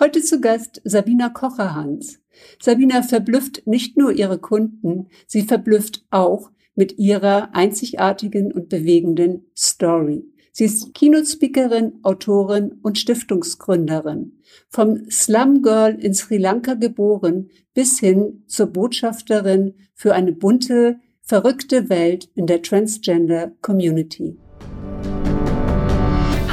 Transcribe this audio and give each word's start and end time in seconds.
Heute 0.00 0.22
zu 0.22 0.40
Gast 0.40 0.82
Sabina 0.82 1.28
Kocherhans. 1.28 2.18
Sabina 2.60 3.02
verblüfft 3.02 3.64
nicht 3.64 3.96
nur 3.96 4.10
ihre 4.10 4.38
Kunden, 4.38 5.06
sie 5.28 5.42
verblüfft 5.42 6.04
auch 6.10 6.50
mit 6.74 6.98
ihrer 6.98 7.54
einzigartigen 7.54 8.50
und 8.50 8.68
bewegenden 8.68 9.46
Story. 9.56 10.24
Sie 10.50 10.64
ist 10.64 10.94
Keynote-Speakerin, 10.94 12.00
Autorin 12.02 12.72
und 12.82 12.98
Stiftungsgründerin. 12.98 14.40
Vom 14.68 15.08
Slum 15.10 15.62
Girl 15.62 15.96
in 16.00 16.12
Sri 16.12 16.38
Lanka 16.38 16.74
geboren 16.74 17.50
bis 17.72 18.00
hin 18.00 18.42
zur 18.48 18.66
Botschafterin 18.66 19.74
für 19.94 20.12
eine 20.12 20.32
bunte, 20.32 20.98
verrückte 21.20 21.88
Welt 21.88 22.28
in 22.34 22.48
der 22.48 22.62
Transgender 22.62 23.52
Community. 23.62 24.38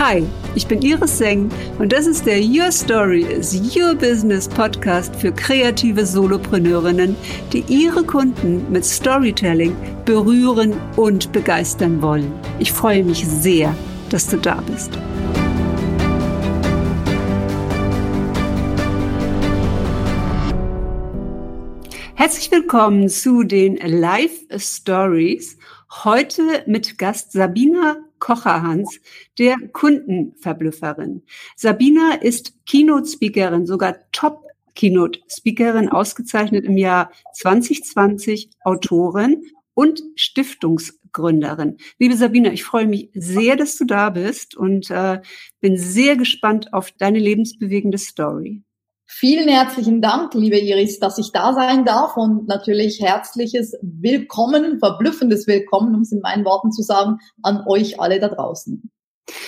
Hi, 0.04 0.24
ich 0.56 0.66
bin 0.66 0.82
Iris 0.82 1.20
Seng 1.20 1.52
und 1.78 1.92
das 1.94 2.08
ist 2.08 2.26
der 2.26 2.40
Your 2.42 2.72
Story 2.72 3.22
is 3.22 3.54
Your 3.76 3.94
Business 3.94 4.50
Podcast 4.50 5.16
für 5.16 5.32
kreative 5.32 6.08
Solopreneurinnen, 6.08 7.16
die 7.54 7.64
ihre 7.68 8.04
Kunden 8.04 8.66
mit 8.72 8.84
Storytelling 8.84 9.76
berühren 10.04 10.74
und 10.96 11.32
begeistern 11.32 12.02
wollen. 12.02 12.34
Ich 12.58 12.72
freue 12.72 13.04
mich 13.04 13.28
sehr, 13.28 13.76
dass 14.10 14.28
du 14.28 14.38
da 14.38 14.56
bist. 14.62 14.90
Herzlich 22.16 22.50
willkommen 22.50 23.08
zu 23.08 23.44
den 23.44 23.76
Live 23.76 24.48
Stories. 24.58 25.60
Heute 26.04 26.64
mit 26.66 26.98
Gast 26.98 27.34
Sabina 27.34 27.98
Kocherhans, 28.22 29.02
der 29.38 29.58
Kundenverblüfferin. 29.74 31.24
Sabina 31.58 32.14
ist 32.22 32.54
Keynote-Speakerin, 32.66 33.66
sogar 33.66 33.98
Top 34.14 34.46
Keynote-Speakerin, 34.76 35.90
ausgezeichnet 35.90 36.64
im 36.64 36.78
Jahr 36.78 37.12
2020, 37.34 38.52
Autorin 38.64 39.44
und 39.74 40.02
Stiftungsgründerin. 40.16 41.78
Liebe 42.00 42.16
Sabina, 42.16 42.52
ich 42.54 42.64
freue 42.64 42.88
mich 42.88 43.10
sehr, 43.14 43.58
dass 43.58 43.76
du 43.76 43.86
da 43.86 44.10
bist 44.12 44.56
und 44.56 44.90
äh, 44.90 45.22
bin 45.60 45.78
sehr 45.78 46.16
gespannt 46.16 46.74
auf 46.74 46.92
deine 46.92 47.20
lebensbewegende 47.20 47.98
Story. 47.98 48.64
Vielen 49.14 49.50
herzlichen 49.50 50.02
Dank, 50.02 50.34
liebe 50.34 50.58
Iris, 50.58 50.98
dass 50.98 51.18
ich 51.18 51.34
da 51.34 51.54
sein 51.54 51.84
darf 51.84 52.16
und 52.16 52.48
natürlich 52.48 53.02
herzliches 53.02 53.76
Willkommen, 53.82 54.80
verblüffendes 54.80 55.48
Willkommen, 55.48 55.94
um 55.94 56.02
es 56.02 56.14
in 56.14 56.22
meinen 56.22 56.46
Worten 56.46 56.72
zu 56.72 56.82
sagen, 56.82 57.18
an 57.44 57.66
euch 57.68 58.00
alle 58.00 58.22
da 58.22 58.30
draußen. 58.30 58.90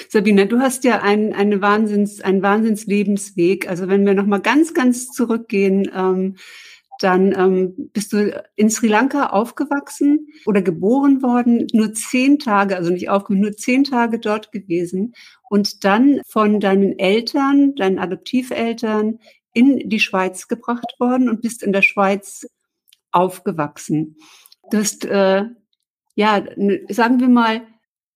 Sabine, 0.10 0.48
du 0.48 0.60
hast 0.60 0.84
ja 0.84 1.02
einen, 1.02 1.34
eine 1.34 1.62
Wahnsinns, 1.62 2.20
einen 2.20 2.44
Wahnsinnslebensweg. 2.44 3.70
Also 3.70 3.88
wenn 3.88 4.06
wir 4.06 4.14
nochmal 4.14 4.42
ganz, 4.42 4.74
ganz 4.74 5.08
zurückgehen, 5.08 5.90
ähm, 5.96 6.36
dann 7.00 7.34
ähm, 7.36 7.90
bist 7.94 8.12
du 8.12 8.44
in 8.56 8.70
Sri 8.70 8.88
Lanka 8.88 9.28
aufgewachsen 9.28 10.28
oder 10.46 10.62
geboren 10.62 11.24
worden, 11.24 11.68
nur 11.72 11.94
zehn 11.94 12.38
Tage, 12.38 12.76
also 12.76 12.92
nicht 12.92 13.10
aufgewachsen, 13.10 13.42
nur 13.42 13.54
zehn 13.54 13.86
Tage 13.86 14.20
dort 14.20 14.52
gewesen 14.52 15.14
und 15.50 15.86
dann 15.86 16.22
von 16.28 16.60
deinen 16.60 17.00
Eltern, 17.00 17.76
deinen 17.76 17.98
Adoptiveltern 17.98 19.20
in 19.54 19.90
die 19.90 20.00
Schweiz 20.00 20.48
gebracht 20.48 20.96
worden 21.00 21.30
und 21.30 21.42
bist 21.42 21.64
in 21.64 21.74
der 21.74 21.82
Schweiz 21.82 22.48
aufgewachsen. 23.12 24.18
Du 24.72 24.78
hast, 24.78 25.06
äh, 25.06 25.46
ja, 26.16 26.44
sagen 26.90 27.20
wir 27.20 27.30
mal, 27.30 27.62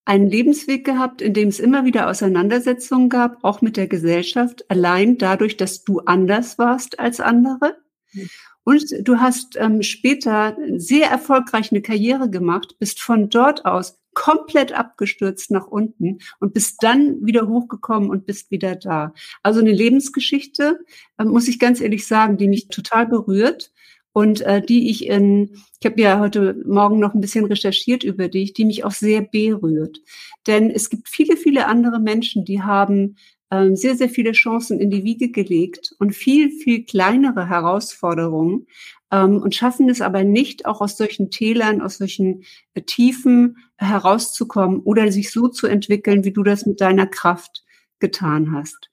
einen 0.05 0.29
Lebensweg 0.29 0.85
gehabt, 0.85 1.21
in 1.21 1.33
dem 1.33 1.49
es 1.49 1.59
immer 1.59 1.83
wieder 1.83 2.09
Auseinandersetzungen 2.09 3.09
gab, 3.09 3.44
auch 3.44 3.61
mit 3.61 3.75
der 3.75 3.88
Gesellschaft, 3.88 4.69
allein 4.69 5.17
dadurch, 5.17 5.57
dass 5.57 5.83
du 5.83 5.99
anders 5.99 6.57
warst 6.57 6.99
als 6.99 7.19
andere. 7.19 7.77
Mhm. 8.13 8.29
Und 8.63 8.83
du 9.01 9.19
hast 9.19 9.55
ähm, 9.57 9.81
später 9.81 10.57
sehr 10.75 11.09
erfolgreich 11.09 11.72
eine 11.72 11.81
Karriere 11.81 12.29
gemacht, 12.29 12.75
bist 12.79 13.01
von 13.01 13.29
dort 13.29 13.66
aus 13.66 13.97
komplett 14.17 14.73
abgestürzt 14.73 15.51
nach 15.51 15.67
unten 15.67 16.17
und 16.39 16.51
bist 16.55 16.81
dann 16.81 17.23
wieder 17.23 17.47
hochgekommen 17.47 18.09
und 18.09 18.25
bist 18.25 18.50
wieder 18.50 18.75
da. 18.75 19.13
Also 19.44 19.59
eine 19.59 19.72
Lebensgeschichte, 19.72 20.79
äh, 21.19 21.23
muss 21.23 21.47
ich 21.47 21.59
ganz 21.59 21.81
ehrlich 21.81 22.07
sagen, 22.07 22.35
die 22.38 22.47
mich 22.47 22.67
total 22.67 23.06
berührt 23.06 23.72
und 24.13 24.41
äh, 24.41 24.59
die 24.59 24.89
ich 24.89 25.06
in, 25.06 25.51
ich 25.79 25.85
habe 25.85 26.01
ja 26.01 26.19
heute 26.19 26.56
Morgen 26.66 26.97
noch 26.97 27.13
ein 27.13 27.22
bisschen 27.22 27.45
recherchiert 27.45 28.03
über 28.03 28.27
dich, 28.27 28.53
die 28.53 28.66
mich 28.66 28.83
auch 28.83 28.91
sehr 28.91 29.22
berührt. 29.22 30.01
Denn 30.47 30.72
es 30.72 30.89
gibt 30.89 31.09
viele, 31.09 31.38
viele 31.38 31.67
andere 31.67 32.00
Menschen, 32.00 32.44
die 32.44 32.63
haben 32.63 33.17
ähm, 33.51 33.75
sehr, 33.75 33.95
sehr 33.95 34.09
viele 34.09 34.31
Chancen 34.31 34.79
in 34.79 34.89
die 34.89 35.03
Wiege 35.03 35.29
gelegt 35.29 35.94
und 36.00 36.16
viel, 36.16 36.50
viel 36.50 36.85
kleinere 36.85 37.47
Herausforderungen 37.50 38.66
ähm, 39.12 39.41
und 39.41 39.56
schaffen 39.56 39.90
es 39.90 40.01
aber 40.01 40.23
nicht, 40.23 40.66
auch 40.66 40.81
aus 40.81 40.97
solchen 40.97 41.31
Tälern, 41.31 41.81
aus 41.81 41.97
solchen 41.97 42.44
äh, 42.73 42.81
Tiefen 42.81 43.57
herauszukommen 43.78 44.81
oder 44.81 45.12
sich 45.12 45.31
so 45.31 45.47
zu 45.47 45.68
entwickeln, 45.68 46.23
wie 46.23 46.34
du 46.34 46.44
das 46.44 46.66
mit 46.66 46.81
deiner 46.81 47.07
Kraft 47.07 47.63
getan 48.00 48.53
hast. 48.53 48.90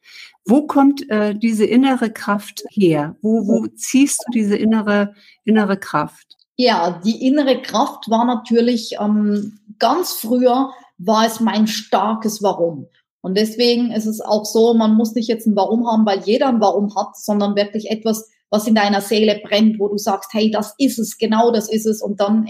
Wo 0.47 0.67
kommt 0.67 1.09
äh, 1.11 1.35
diese 1.35 1.65
innere 1.65 2.11
Kraft 2.11 2.65
her? 2.71 3.17
Wo, 3.23 3.47
wo 3.47 3.67
ziehst 3.75 4.25
du 4.27 4.33
diese 4.33 4.57
innere, 4.57 5.15
innere 5.45 5.79
Kraft? 5.79 6.37
Ja, 6.57 7.01
die 7.05 7.27
innere 7.27 7.61
Kraft 7.63 8.09
war 8.09 8.25
natürlich 8.25 8.97
ähm, 9.01 9.59
ganz 9.79 10.13
früher 10.13 10.71
war 10.99 11.27
es 11.27 11.41
mein 11.41 11.67
starkes 11.67 12.43
Warum. 12.43 12.87
Und 13.21 13.37
deswegen 13.37 13.91
ist 13.91 14.07
es 14.07 14.21
auch 14.21 14.45
so, 14.45 14.75
man 14.75 14.95
muss 14.95 15.15
nicht 15.15 15.29
jetzt 15.29 15.47
ein 15.47 15.57
Warum 15.57 15.89
haben, 15.89 16.07
weil 16.07 16.21
jeder 16.21 16.49
ein 16.49 16.61
Warum 16.61 16.95
hat, 16.95 17.17
sondern 17.17 17.57
wirklich 17.57 17.91
etwas, 17.91 18.31
was 18.55 18.69
in 18.69 18.77
deiner 18.77 19.01
Seele 19.01 19.41
brennt, 19.43 19.81
wo 19.81 19.89
du 19.89 19.99
sagst, 19.99 20.33
hey, 20.33 20.49
das 20.49 20.75
ist 20.79 21.01
es, 21.01 21.19
genau 21.19 21.51
das 21.51 21.69
ist 21.69 21.87
es. 21.87 22.01
Und 22.01 22.21
dann, 22.21 22.47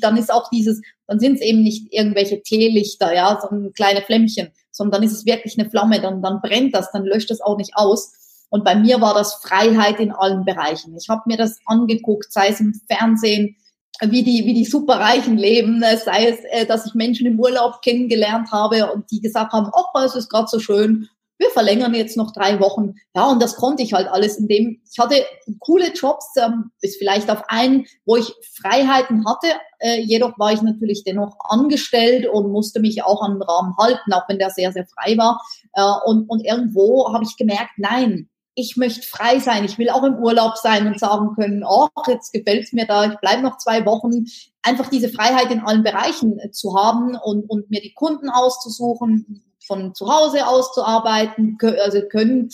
dann 0.00 0.16
ist 0.16 0.32
auch 0.32 0.48
dieses, 0.48 0.80
dann 1.06 1.20
sind 1.20 1.34
es 1.34 1.42
eben 1.42 1.62
nicht 1.62 1.92
irgendwelche 1.92 2.42
Teelichter, 2.42 3.14
ja, 3.14 3.38
sondern 3.38 3.74
kleine 3.74 4.00
Flämmchen, 4.00 4.48
sondern 4.70 5.00
dann 5.00 5.08
ist 5.08 5.12
es 5.12 5.26
wirklich 5.26 5.58
eine 5.58 5.68
Flamme, 5.68 6.00
dann, 6.00 6.22
dann 6.22 6.40
brennt 6.40 6.74
das, 6.74 6.90
dann 6.90 7.04
löscht 7.04 7.30
das 7.30 7.42
auch 7.42 7.58
nicht 7.58 7.76
aus. 7.76 8.46
Und 8.48 8.64
bei 8.64 8.74
mir 8.74 9.02
war 9.02 9.12
das 9.12 9.34
Freiheit 9.34 10.00
in 10.00 10.10
allen 10.10 10.46
Bereichen. 10.46 10.96
Ich 10.96 11.10
habe 11.10 11.22
mir 11.26 11.36
das 11.36 11.58
angeguckt, 11.66 12.32
sei 12.32 12.48
es 12.48 12.60
im 12.60 12.72
Fernsehen, 12.88 13.56
wie 14.00 14.22
die, 14.22 14.46
wie 14.46 14.54
die 14.54 14.64
Superreichen 14.64 15.36
leben, 15.36 15.84
sei 16.02 16.28
es, 16.28 16.38
äh, 16.50 16.64
dass 16.64 16.86
ich 16.86 16.94
Menschen 16.94 17.26
im 17.26 17.38
Urlaub 17.38 17.82
kennengelernt 17.82 18.50
habe 18.52 18.90
und 18.90 19.10
die 19.10 19.20
gesagt 19.20 19.52
haben, 19.52 19.70
ach, 19.74 20.04
es 20.06 20.16
ist 20.16 20.30
gerade 20.30 20.48
so 20.48 20.58
schön, 20.58 21.10
wir 21.42 21.50
verlängern 21.50 21.94
jetzt 21.94 22.16
noch 22.16 22.32
drei 22.32 22.60
Wochen. 22.60 22.94
Ja, 23.14 23.26
und 23.26 23.42
das 23.42 23.56
konnte 23.56 23.82
ich 23.82 23.92
halt 23.92 24.08
alles, 24.08 24.38
indem 24.38 24.80
ich 24.90 24.98
hatte 24.98 25.16
coole 25.58 25.92
Jobs, 25.92 26.32
ähm, 26.36 26.70
bis 26.80 26.96
vielleicht 26.96 27.30
auf 27.30 27.42
einen, 27.48 27.86
wo 28.06 28.16
ich 28.16 28.32
Freiheiten 28.54 29.26
hatte. 29.26 29.48
Äh, 29.80 30.00
jedoch 30.00 30.38
war 30.38 30.52
ich 30.52 30.62
natürlich 30.62 31.04
dennoch 31.04 31.36
angestellt 31.48 32.26
und 32.26 32.52
musste 32.52 32.80
mich 32.80 33.02
auch 33.02 33.22
an 33.22 33.34
den 33.34 33.42
Rahmen 33.42 33.74
halten, 33.78 34.12
auch 34.12 34.28
wenn 34.28 34.38
der 34.38 34.50
sehr, 34.50 34.72
sehr 34.72 34.86
frei 34.86 35.16
war. 35.18 35.42
Äh, 35.74 35.82
und, 36.06 36.28
und 36.28 36.44
irgendwo 36.44 37.12
habe 37.12 37.24
ich 37.24 37.36
gemerkt, 37.36 37.72
nein, 37.76 38.28
ich 38.54 38.76
möchte 38.76 39.06
frei 39.06 39.38
sein, 39.38 39.64
ich 39.64 39.78
will 39.78 39.88
auch 39.88 40.04
im 40.04 40.16
Urlaub 40.16 40.56
sein 40.56 40.86
und 40.86 40.98
sagen 40.98 41.34
können, 41.34 41.64
oh, 41.66 41.88
jetzt 42.06 42.32
gefällt's 42.32 42.72
mir 42.72 42.86
da, 42.86 43.10
ich 43.10 43.18
bleibe 43.18 43.42
noch 43.42 43.56
zwei 43.56 43.84
Wochen. 43.86 44.26
Einfach 44.62 44.88
diese 44.90 45.08
Freiheit 45.08 45.50
in 45.50 45.60
allen 45.60 45.82
Bereichen 45.82 46.38
äh, 46.38 46.50
zu 46.50 46.76
haben 46.76 47.16
und, 47.16 47.48
und 47.48 47.70
mir 47.70 47.80
die 47.80 47.94
Kunden 47.94 48.28
auszusuchen, 48.28 49.42
von 49.66 49.94
zu 49.94 50.12
Hause 50.12 50.46
aus 50.46 50.72
zu 50.72 50.84
arbeiten, 50.84 51.56
also 51.82 52.02
können 52.02 52.50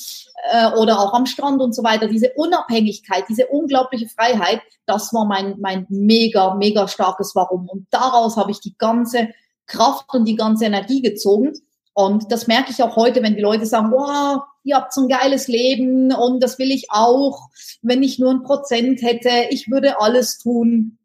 äh, 0.51 0.73
oder 0.73 1.01
auch 1.01 1.13
am 1.15 1.27
Strand 1.27 1.61
und 1.61 1.75
so 1.75 1.83
weiter. 1.83 2.09
Diese 2.09 2.33
Unabhängigkeit, 2.35 3.25
diese 3.29 3.47
unglaubliche 3.47 4.09
Freiheit, 4.09 4.61
das 4.87 5.13
war 5.13 5.25
mein 5.25 5.57
mein 5.59 5.87
mega 5.89 6.55
mega 6.55 6.89
starkes 6.89 7.35
Warum. 7.35 7.69
Und 7.69 7.87
daraus 7.91 8.37
habe 8.37 8.51
ich 8.51 8.61
die 8.61 8.77
ganze 8.77 9.29
Kraft 9.67 10.13
und 10.15 10.25
die 10.25 10.37
ganze 10.37 10.67
Energie 10.67 11.03
gezogen. 11.03 11.53
Und 11.95 12.31
das 12.31 12.47
merke 12.47 12.71
ich 12.71 12.83
auch 12.83 12.97
heute, 12.97 13.23
wenn 13.23 13.35
die 13.35 13.43
Leute 13.43 13.67
sagen, 13.67 13.91
wow, 13.91 14.43
ihr 14.63 14.77
habt 14.77 14.93
so 14.93 15.03
ein 15.03 15.09
geiles 15.09 15.49
Leben 15.49 16.13
und 16.13 16.43
das 16.43 16.59
will 16.59 16.71
ich 16.71 16.91
auch. 16.91 17.49
Wenn 17.83 18.03
ich 18.03 18.19
nur 18.19 18.31
ein 18.31 18.45
Prozent 18.45 19.03
hätte, 19.03 19.31
ich 19.51 19.71
würde 19.71 20.01
alles 20.01 20.39
tun. 20.39 20.99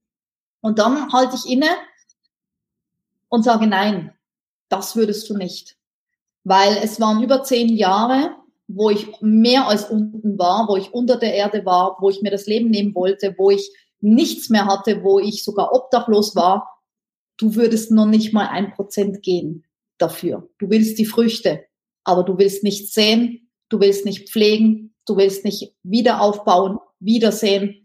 Und 0.62 0.80
dann 0.80 1.12
halte 1.12 1.36
ich 1.36 1.52
inne 1.52 1.70
und 3.28 3.44
sage, 3.44 3.66
nein, 3.66 4.14
das 4.70 4.96
würdest 4.96 5.30
du 5.30 5.36
nicht 5.36 5.76
weil 6.44 6.78
es 6.84 7.00
waren 7.00 7.24
über 7.24 7.44
zehn 7.44 7.70
Jahre, 7.70 8.36
wo 8.68 8.90
ich 8.90 9.08
mehr 9.22 9.68
als 9.68 9.90
unten 9.90 10.38
war, 10.38 10.68
wo 10.68 10.76
ich 10.76 10.94
unter 10.94 11.18
der 11.18 11.34
Erde 11.34 11.66
war, 11.66 11.98
wo 12.00 12.10
ich 12.10 12.22
mir 12.22 12.32
das 12.32 12.48
Leben 12.48 12.70
nehmen 12.70 12.96
wollte, 12.96 13.36
wo 13.38 13.52
ich 13.52 13.72
nichts 14.02 14.50
mehr 14.50 14.66
hatte, 14.66 15.04
wo 15.04 15.20
ich 15.20 15.44
sogar 15.44 15.74
obdachlos 15.74 16.36
war. 16.36 16.68
Du 17.38 17.56
würdest 17.56 17.92
noch 17.92 18.06
nicht 18.06 18.34
mal 18.34 18.48
ein 18.48 18.74
Prozent 18.74 19.22
gehen 19.22 19.66
dafür. 19.98 20.50
Du 20.60 20.70
willst 20.70 20.98
die 20.98 21.06
Früchte, 21.06 21.66
aber 22.04 22.24
du 22.24 22.38
willst 22.38 22.64
nichts 22.64 22.94
sehen, 22.94 23.50
du 23.70 23.80
willst 23.80 24.06
nicht 24.06 24.30
pflegen, 24.30 24.94
du 25.06 25.18
willst 25.18 25.46
nicht 25.46 25.74
wieder 25.84 26.22
aufbauen, 26.22 26.80
wiedersehen. 27.00 27.84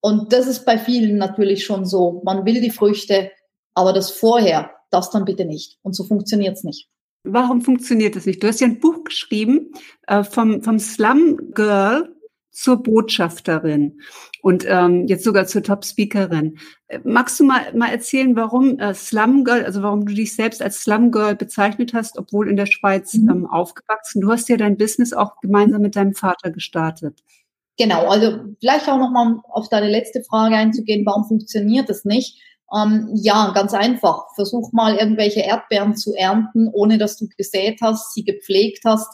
Und 0.00 0.32
das 0.32 0.46
ist 0.46 0.64
bei 0.64 0.78
vielen 0.78 1.16
natürlich 1.16 1.64
schon 1.64 1.84
so. 1.84 2.22
Man 2.24 2.44
will 2.44 2.60
die 2.60 2.70
Früchte, 2.70 3.30
aber 3.74 3.92
das 3.92 4.10
vorher, 4.10 4.70
das 4.90 5.10
dann 5.10 5.24
bitte 5.24 5.44
nicht. 5.44 5.78
Und 5.82 5.94
so 5.94 6.04
funktioniert's 6.04 6.64
nicht. 6.64 6.88
Warum 7.26 7.60
funktioniert 7.60 8.16
das 8.16 8.26
nicht? 8.26 8.42
Du 8.42 8.48
hast 8.48 8.60
ja 8.60 8.66
ein 8.66 8.80
Buch 8.80 9.04
geschrieben 9.04 9.72
äh, 10.06 10.24
vom, 10.24 10.62
vom 10.62 10.78
Slum 10.78 11.52
Girl 11.54 12.16
zur 12.56 12.82
Botschafterin 12.82 14.00
und 14.40 14.64
ähm, 14.66 15.06
jetzt 15.06 15.24
sogar 15.24 15.46
zur 15.46 15.62
Top-Speakerin. 15.62 16.56
Äh, 16.88 17.00
magst 17.04 17.38
du 17.38 17.44
mal, 17.44 17.74
mal 17.74 17.90
erzählen, 17.90 18.34
warum 18.34 18.78
äh, 18.78 18.94
Slum 18.94 19.44
Girl, 19.44 19.64
also 19.64 19.82
warum 19.82 20.06
du 20.06 20.14
dich 20.14 20.34
selbst 20.34 20.62
als 20.62 20.82
Slum 20.82 21.10
Girl 21.10 21.36
bezeichnet 21.36 21.92
hast, 21.92 22.18
obwohl 22.18 22.48
in 22.48 22.56
der 22.56 22.64
Schweiz 22.64 23.12
mhm. 23.12 23.28
ähm, 23.28 23.46
aufgewachsen? 23.46 24.22
Du 24.22 24.30
hast 24.30 24.48
ja 24.48 24.56
dein 24.56 24.78
Business 24.78 25.12
auch 25.12 25.38
gemeinsam 25.42 25.82
mit 25.82 25.96
deinem 25.96 26.14
Vater 26.14 26.50
gestartet. 26.50 27.22
Genau, 27.78 28.06
also 28.06 28.38
vielleicht 28.58 28.88
auch 28.88 28.98
nochmal 28.98 29.38
auf 29.50 29.68
deine 29.68 29.90
letzte 29.90 30.22
Frage 30.22 30.56
einzugehen, 30.56 31.04
warum 31.04 31.24
funktioniert 31.24 31.90
das 31.90 32.06
nicht? 32.06 32.40
Ähm, 32.74 33.10
ja, 33.14 33.52
ganz 33.54 33.74
einfach. 33.74 34.24
Versuch 34.34 34.72
mal 34.72 34.96
irgendwelche 34.96 35.40
Erdbeeren 35.40 35.96
zu 35.96 36.14
ernten, 36.14 36.68
ohne 36.72 36.98
dass 36.98 37.16
du 37.16 37.28
gesät 37.36 37.78
hast, 37.80 38.14
sie 38.14 38.24
gepflegt 38.24 38.82
hast, 38.84 39.08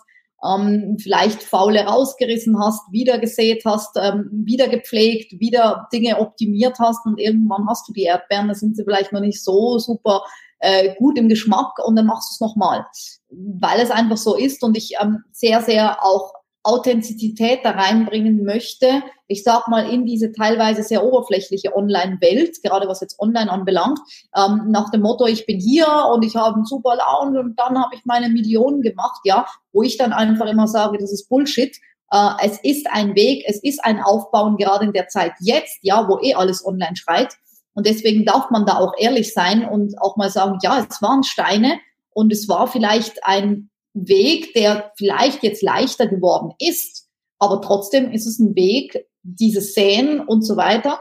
ähm, 0.45 0.97
vielleicht 1.01 1.43
faule 1.43 1.85
rausgerissen 1.85 2.59
hast, 2.59 2.81
wieder 2.91 3.19
gesät 3.19 3.63
hast, 3.65 3.97
ähm, 4.01 4.29
wieder 4.33 4.69
gepflegt, 4.69 5.39
wieder 5.39 5.89
Dinge 5.93 6.19
optimiert 6.19 6.79
hast 6.81 7.05
und 7.07 7.19
irgendwann 7.19 7.67
hast 7.69 7.89
du 7.89 7.93
die 7.93 8.05
Erdbeeren, 8.05 8.49
da 8.49 8.55
sind 8.55 8.77
sie 8.77 8.85
vielleicht 8.85 9.13
noch 9.13 9.21
nicht 9.21 9.43
so 9.43 9.79
super 9.79 10.23
äh, 10.59 10.95
gut 10.97 11.19
im 11.19 11.29
Geschmack 11.29 11.73
und 11.85 11.97
dann 11.97 12.07
machst 12.07 12.31
du 12.31 12.35
es 12.35 12.41
nochmal, 12.41 12.87
weil 13.31 13.81
es 13.81 13.91
einfach 13.91 14.17
so 14.17 14.37
ist 14.37 14.63
und 14.65 14.77
ich 14.77 14.95
ähm, 15.01 15.23
sehr, 15.31 15.63
sehr 15.63 16.05
auch 16.05 16.33
Authentizität 16.65 17.61
da 17.65 17.71
reinbringen 17.71 18.45
möchte, 18.45 19.03
ich 19.27 19.43
sag 19.43 19.67
mal, 19.69 19.89
in 19.89 20.07
diese 20.07 20.31
teilweise 20.33 20.83
sehr 20.83 21.05
oberflächliche 21.05 21.75
Online-Welt, 21.75 22.63
gerade 22.63 22.87
was 22.87 23.01
jetzt 23.01 23.19
online 23.19 23.51
anbelangt, 23.51 23.99
ähm, 24.37 24.71
nach 24.71 24.91
dem 24.91 25.03
Motto, 25.03 25.27
ich 25.27 25.45
bin 25.47 25.59
hier 25.59 25.87
und 26.13 26.25
ich 26.25 26.37
habe 26.37 26.57
einen 26.57 26.65
super 26.65 26.97
Laune 26.97 27.41
und 27.41 27.59
dann 27.59 27.79
habe 27.79 27.95
ich 27.95 28.05
meine 28.05 28.29
Millionen 28.29 28.83
gemacht, 28.83 29.21
ja, 29.25 29.47
wo 29.73 29.83
ich 29.83 29.97
dann 29.97 30.13
einfach 30.13 30.47
immer 30.47 30.69
sage, 30.69 30.99
das 30.99 31.13
ist 31.13 31.29
Bullshit. 31.29 31.77
Äh, 32.13 32.31
es 32.45 32.59
ist 32.63 32.87
ein 32.93 33.15
Weg, 33.17 33.45
es 33.49 33.63
ist 33.63 33.85
ein 33.85 34.01
Aufbauen, 34.01 34.57
gerade 34.57 34.85
in 34.85 34.93
der 34.93 35.09
Zeit 35.09 35.33
jetzt, 35.41 35.79
ja, 35.83 36.09
wo 36.09 36.21
eh 36.21 36.35
alles 36.35 36.65
online 36.65 36.95
schreit. 36.95 37.35
Und 37.75 37.87
deswegen 37.87 38.25
darf 38.25 38.51
man 38.51 38.67
da 38.67 38.77
auch 38.77 38.93
ehrlich 38.99 39.33
sein 39.33 39.67
und 39.67 40.01
auch 40.01 40.17
mal 40.17 40.31
sagen, 40.31 40.59
ja, 40.63 40.87
es 40.89 41.01
waren 41.03 41.25
Steine 41.25 41.79
und 42.11 42.33
es 42.33 42.49
war 42.49 42.69
vielleicht 42.69 43.25
ein 43.25 43.71
Weg, 43.95 44.55
der 44.55 44.93
vielleicht 44.97 45.43
jetzt 45.43 45.63
leichter 45.63 46.07
geworden 46.07 46.53
ist, 46.59 47.09
aber 47.39 47.61
trotzdem 47.61 48.11
ist 48.13 48.27
es 48.27 48.39
ein 48.39 48.55
Weg, 48.55 49.07
dieses 49.23 49.75
Säen 49.75 50.21
und 50.21 50.43
so 50.43 50.57
weiter, 50.57 51.01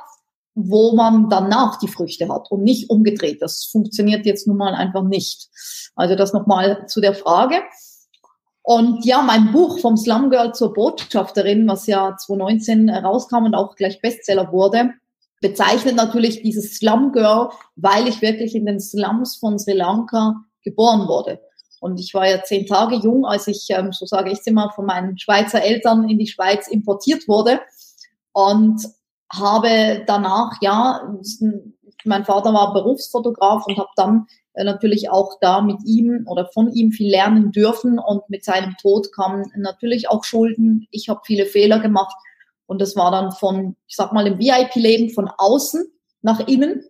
wo 0.55 0.95
man 0.95 1.29
danach 1.29 1.79
die 1.79 1.88
Früchte 1.88 2.27
hat 2.29 2.51
und 2.51 2.63
nicht 2.63 2.89
umgedreht. 2.89 3.41
Das 3.41 3.65
funktioniert 3.65 4.25
jetzt 4.25 4.47
nun 4.47 4.57
mal 4.57 4.73
einfach 4.73 5.03
nicht. 5.03 5.49
Also 5.95 6.15
das 6.15 6.33
nochmal 6.33 6.88
zu 6.88 6.99
der 6.99 7.13
Frage. 7.13 7.61
Und 8.63 9.05
ja, 9.05 9.21
mein 9.21 9.51
Buch 9.51 9.79
vom 9.79 9.97
Slum 9.97 10.29
Girl 10.29 10.53
zur 10.53 10.73
Botschafterin, 10.73 11.67
was 11.67 11.88
ja 11.88 12.15
2019 12.15 12.89
rauskam 12.89 13.45
und 13.45 13.55
auch 13.55 13.75
gleich 13.75 14.01
Bestseller 14.01 14.51
wurde, 14.51 14.91
bezeichnet 15.41 15.95
natürlich 15.95 16.43
dieses 16.43 16.75
Slum 16.75 17.11
Girl, 17.11 17.49
weil 17.75 18.07
ich 18.07 18.21
wirklich 18.21 18.55
in 18.55 18.65
den 18.65 18.79
Slums 18.79 19.38
von 19.38 19.57
Sri 19.57 19.73
Lanka 19.73 20.35
geboren 20.63 21.07
wurde. 21.07 21.39
Und 21.81 21.99
ich 21.99 22.13
war 22.13 22.29
ja 22.29 22.43
zehn 22.43 22.67
Tage 22.67 22.95
jung, 22.95 23.25
als 23.25 23.47
ich, 23.47 23.65
ähm, 23.69 23.91
so 23.91 24.05
sage 24.05 24.31
ich 24.31 24.39
es 24.39 24.47
immer, 24.47 24.71
von 24.71 24.85
meinen 24.85 25.17
Schweizer 25.17 25.63
Eltern 25.63 26.07
in 26.07 26.19
die 26.19 26.27
Schweiz 26.27 26.67
importiert 26.67 27.27
wurde. 27.27 27.59
Und 28.33 28.85
habe 29.33 30.03
danach, 30.05 30.51
ja, 30.61 31.01
mein 32.05 32.23
Vater 32.23 32.53
war 32.53 32.73
Berufsfotograf 32.73 33.65
und 33.65 33.77
habe 33.79 33.89
dann 33.95 34.27
äh, 34.53 34.63
natürlich 34.63 35.09
auch 35.09 35.39
da 35.41 35.61
mit 35.61 35.77
ihm 35.83 36.25
oder 36.27 36.47
von 36.53 36.71
ihm 36.71 36.91
viel 36.91 37.09
lernen 37.09 37.51
dürfen. 37.51 37.97
Und 37.97 38.29
mit 38.29 38.45
seinem 38.45 38.77
Tod 38.79 39.11
kamen 39.11 39.51
natürlich 39.55 40.07
auch 40.07 40.23
Schulden. 40.23 40.87
Ich 40.91 41.09
habe 41.09 41.21
viele 41.25 41.47
Fehler 41.47 41.79
gemacht. 41.79 42.15
Und 42.67 42.79
das 42.79 42.95
war 42.95 43.09
dann 43.09 43.31
von, 43.31 43.75
ich 43.87 43.95
sag 43.95 44.13
mal, 44.13 44.27
im 44.27 44.37
VIP-Leben 44.37 45.09
von 45.09 45.27
außen 45.35 45.83
nach 46.21 46.47
innen 46.47 46.83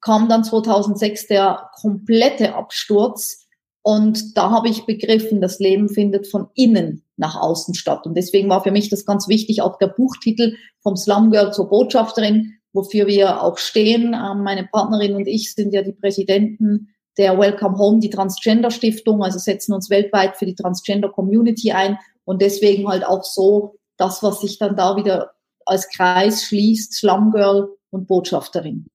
kam 0.00 0.28
dann 0.28 0.44
2006 0.44 1.26
der 1.26 1.70
komplette 1.80 2.54
Absturz 2.54 3.46
und 3.90 4.36
da 4.36 4.52
habe 4.52 4.68
ich 4.68 4.86
begriffen, 4.86 5.40
das 5.40 5.58
Leben 5.58 5.88
findet 5.88 6.28
von 6.28 6.46
innen 6.54 7.02
nach 7.16 7.34
außen 7.34 7.74
statt. 7.74 8.06
Und 8.06 8.14
deswegen 8.14 8.48
war 8.48 8.62
für 8.62 8.70
mich 8.70 8.88
das 8.88 9.04
ganz 9.04 9.26
wichtig, 9.26 9.62
auch 9.62 9.78
der 9.78 9.88
Buchtitel 9.88 10.54
vom 10.80 10.96
Slum 10.96 11.32
Girl 11.32 11.52
zur 11.52 11.68
Botschafterin, 11.68 12.52
wofür 12.72 13.08
wir 13.08 13.42
auch 13.42 13.58
stehen. 13.58 14.14
Ähm, 14.14 14.44
meine 14.44 14.68
Partnerin 14.70 15.16
und 15.16 15.26
ich 15.26 15.54
sind 15.54 15.74
ja 15.74 15.82
die 15.82 15.90
Präsidenten 15.90 16.94
der 17.18 17.36
Welcome 17.36 17.78
Home, 17.78 17.98
die 17.98 18.10
Transgender 18.10 18.70
Stiftung, 18.70 19.24
also 19.24 19.40
setzen 19.40 19.72
uns 19.72 19.90
weltweit 19.90 20.36
für 20.36 20.46
die 20.46 20.54
Transgender 20.54 21.08
Community 21.08 21.72
ein 21.72 21.98
und 22.24 22.40
deswegen 22.40 22.86
halt 22.86 23.04
auch 23.04 23.24
so 23.24 23.74
das, 23.96 24.22
was 24.22 24.40
sich 24.40 24.58
dann 24.58 24.76
da 24.76 24.96
wieder 24.96 25.32
als 25.66 25.88
Kreis 25.88 26.44
schließt, 26.44 26.94
Slum 26.94 27.32
Girl 27.32 27.70
und 27.90 28.06
Botschafterin. 28.06 28.86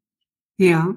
Ja. 0.58 0.96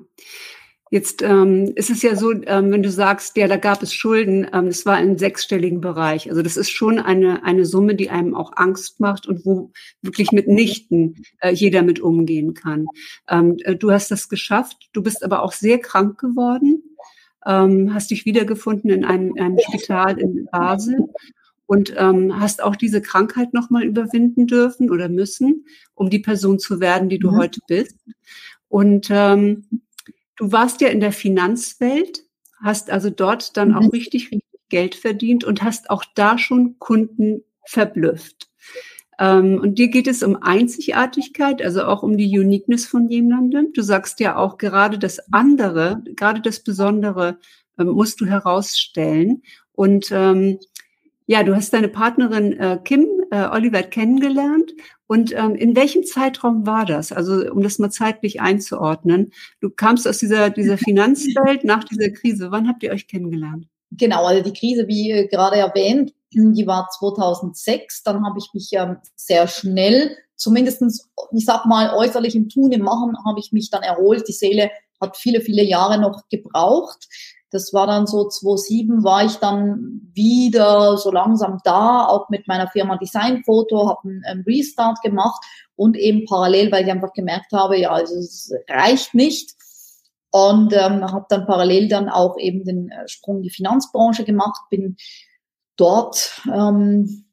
Jetzt 0.90 1.22
ähm, 1.22 1.72
ist 1.74 1.90
es 1.90 2.02
ja 2.02 2.16
so, 2.16 2.32
ähm, 2.32 2.70
wenn 2.72 2.82
du 2.82 2.90
sagst, 2.90 3.36
ja, 3.36 3.46
da 3.46 3.56
gab 3.56 3.82
es 3.82 3.92
Schulden, 3.92 4.46
ähm, 4.52 4.68
es 4.68 4.86
war 4.86 5.00
im 5.00 5.18
sechsstelligen 5.18 5.80
Bereich. 5.80 6.30
Also 6.30 6.40
das 6.40 6.56
ist 6.56 6.70
schon 6.70 6.98
eine, 6.98 7.44
eine 7.44 7.66
Summe, 7.66 7.94
die 7.94 8.08
einem 8.08 8.34
auch 8.34 8.52
Angst 8.56 8.98
macht 8.98 9.26
und 9.26 9.44
wo 9.44 9.70
wirklich 10.00 10.32
mitnichten 10.32 11.16
äh, 11.40 11.50
jeder 11.50 11.82
mit 11.82 12.00
umgehen 12.00 12.54
kann. 12.54 12.86
Ähm, 13.28 13.56
äh, 13.64 13.76
du 13.76 13.90
hast 13.90 14.10
das 14.10 14.28
geschafft, 14.28 14.88
du 14.92 15.02
bist 15.02 15.22
aber 15.22 15.42
auch 15.42 15.52
sehr 15.52 15.78
krank 15.78 16.18
geworden, 16.18 16.82
ähm, 17.46 17.92
hast 17.92 18.10
dich 18.10 18.24
wiedergefunden 18.24 18.90
in 18.90 19.04
einem, 19.04 19.34
einem 19.38 19.58
Spital 19.58 20.18
in 20.18 20.48
Basel 20.50 21.08
und 21.66 21.92
ähm, 21.98 22.40
hast 22.40 22.62
auch 22.62 22.76
diese 22.76 23.02
Krankheit 23.02 23.52
nochmal 23.52 23.84
überwinden 23.84 24.46
dürfen 24.46 24.90
oder 24.90 25.10
müssen, 25.10 25.66
um 25.94 26.08
die 26.08 26.20
Person 26.20 26.58
zu 26.58 26.80
werden, 26.80 27.10
die 27.10 27.18
du 27.18 27.30
mhm. 27.32 27.36
heute 27.36 27.60
bist. 27.68 27.96
Und 28.68 29.08
ähm, 29.10 29.64
Du 30.38 30.52
warst 30.52 30.80
ja 30.80 30.88
in 30.88 31.00
der 31.00 31.12
Finanzwelt, 31.12 32.24
hast 32.62 32.90
also 32.90 33.10
dort 33.10 33.56
dann 33.56 33.74
auch 33.74 33.82
mhm. 33.82 33.88
richtig, 33.90 34.30
richtig 34.30 34.48
Geld 34.68 34.94
verdient 34.94 35.44
und 35.44 35.62
hast 35.62 35.90
auch 35.90 36.04
da 36.14 36.38
schon 36.38 36.78
Kunden 36.78 37.42
verblüfft. 37.64 38.48
Ähm, 39.18 39.58
und 39.60 39.78
dir 39.78 39.88
geht 39.88 40.06
es 40.06 40.22
um 40.22 40.36
Einzigartigkeit, 40.36 41.60
also 41.60 41.84
auch 41.84 42.02
um 42.02 42.16
die 42.16 42.38
Uniqueness 42.38 42.86
von 42.86 43.08
jemandem. 43.08 43.72
Du 43.72 43.82
sagst 43.82 44.20
ja 44.20 44.36
auch 44.36 44.58
gerade 44.58 44.98
das 44.98 45.20
andere, 45.32 46.02
gerade 46.14 46.40
das 46.40 46.60
Besondere 46.60 47.38
ähm, 47.78 47.88
musst 47.88 48.20
du 48.20 48.26
herausstellen. 48.26 49.42
Und 49.72 50.10
ähm, 50.12 50.58
ja, 51.26 51.42
du 51.42 51.54
hast 51.54 51.72
deine 51.72 51.88
Partnerin 51.88 52.52
äh, 52.54 52.78
Kim 52.84 53.06
äh, 53.30 53.48
Oliver 53.48 53.82
kennengelernt. 53.82 54.72
Und 55.08 55.34
ähm, 55.34 55.56
in 55.56 55.74
welchem 55.74 56.04
Zeitraum 56.04 56.66
war 56.66 56.84
das? 56.84 57.12
Also 57.12 57.50
um 57.50 57.62
das 57.62 57.78
mal 57.78 57.90
zeitlich 57.90 58.40
einzuordnen. 58.40 59.32
Du 59.60 59.70
kamst 59.70 60.06
aus 60.06 60.18
dieser, 60.18 60.50
dieser 60.50 60.78
Finanzwelt 60.78 61.64
nach 61.64 61.82
dieser 61.82 62.10
Krise. 62.10 62.52
Wann 62.52 62.68
habt 62.68 62.82
ihr 62.82 62.92
euch 62.92 63.08
kennengelernt? 63.08 63.66
Genau, 63.90 64.26
also 64.26 64.42
die 64.42 64.52
Krise, 64.52 64.86
wie 64.86 65.10
äh, 65.10 65.26
gerade 65.26 65.56
erwähnt, 65.56 66.12
die 66.32 66.66
war 66.66 66.88
2006. 66.90 68.02
Dann 68.02 68.24
habe 68.24 68.38
ich 68.38 68.50
mich 68.52 68.70
ähm, 68.74 68.98
sehr 69.16 69.48
schnell, 69.48 70.14
zumindestens, 70.36 71.08
ich 71.32 71.46
sag 71.46 71.64
mal, 71.64 71.94
äußerlich 71.96 72.36
im 72.36 72.50
Tun, 72.50 72.70
im 72.72 72.82
Machen, 72.82 73.16
habe 73.26 73.40
ich 73.40 73.50
mich 73.50 73.70
dann 73.70 73.82
erholt. 73.82 74.28
Die 74.28 74.32
Seele 74.32 74.70
hat 75.00 75.16
viele, 75.16 75.40
viele 75.40 75.64
Jahre 75.64 75.98
noch 75.98 76.28
gebraucht. 76.28 77.08
Das 77.50 77.72
war 77.72 77.86
dann 77.86 78.06
so 78.06 78.28
2007 78.28 79.04
war 79.04 79.24
ich 79.24 79.36
dann 79.36 80.10
wieder 80.12 80.98
so 80.98 81.10
langsam 81.10 81.58
da, 81.64 82.06
auch 82.06 82.28
mit 82.28 82.46
meiner 82.46 82.68
Firma 82.68 82.96
Designfoto, 82.96 83.88
habe 83.88 84.08
einen, 84.08 84.24
einen 84.24 84.42
Restart 84.42 85.00
gemacht 85.02 85.42
und 85.76 85.96
eben 85.96 86.26
parallel, 86.26 86.70
weil 86.72 86.84
ich 86.84 86.90
einfach 86.90 87.12
gemerkt 87.12 87.52
habe, 87.52 87.78
ja, 87.78 87.90
also 87.90 88.16
es 88.16 88.52
reicht 88.68 89.14
nicht. 89.14 89.54
Und 90.30 90.74
ähm, 90.74 91.02
habe 91.10 91.24
dann 91.30 91.46
parallel 91.46 91.88
dann 91.88 92.10
auch 92.10 92.36
eben 92.38 92.64
den 92.64 92.90
äh, 92.90 93.08
Sprung 93.08 93.38
in 93.38 93.44
die 93.44 93.50
Finanzbranche 93.50 94.24
gemacht, 94.24 94.60
bin 94.68 94.96
dort, 95.76 96.42
ähm, 96.52 97.24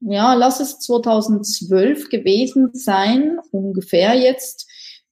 ja, 0.00 0.34
lass 0.34 0.60
es 0.60 0.80
2012 0.80 2.10
gewesen 2.10 2.70
sein, 2.74 3.38
ungefähr 3.52 4.14
jetzt, 4.14 4.69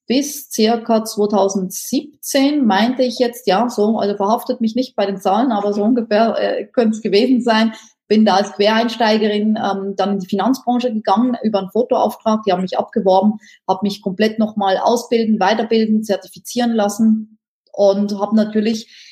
bis 0.09 0.51
circa 0.51 1.05
2017 1.05 2.67
meinte 2.67 3.03
ich 3.03 3.19
jetzt, 3.19 3.47
ja, 3.47 3.69
so, 3.69 3.99
also 3.99 4.17
verhaftet 4.17 4.61
mich 4.61 4.75
nicht 4.75 4.97
bei 4.97 5.05
den 5.07 5.19
Zahlen, 5.19 5.53
aber 5.53 5.75
so 5.75 5.85
ungefähr 5.85 6.35
äh, 6.39 6.65
könnte 6.65 6.97
es 6.97 7.03
gewesen 7.03 7.43
sein. 7.43 7.75
Bin 8.09 8.25
da 8.25 8.37
als 8.37 8.53
Quereinsteigerin 8.55 9.59
ähm, 9.63 9.95
dann 9.97 10.13
in 10.13 10.19
die 10.21 10.27
Finanzbranche 10.27 10.95
gegangen 10.95 11.37
über 11.43 11.59
einen 11.59 11.71
Fotoauftrag. 11.71 12.43
Die 12.45 12.53
haben 12.53 12.63
mich 12.63 12.79
abgeworben, 12.79 13.35
habe 13.69 13.81
mich 13.83 14.01
komplett 14.01 14.39
nochmal 14.39 14.79
ausbilden, 14.79 15.39
weiterbilden, 15.39 16.03
zertifizieren 16.03 16.73
lassen 16.73 17.39
und 17.71 18.19
habe 18.19 18.35
natürlich 18.35 19.08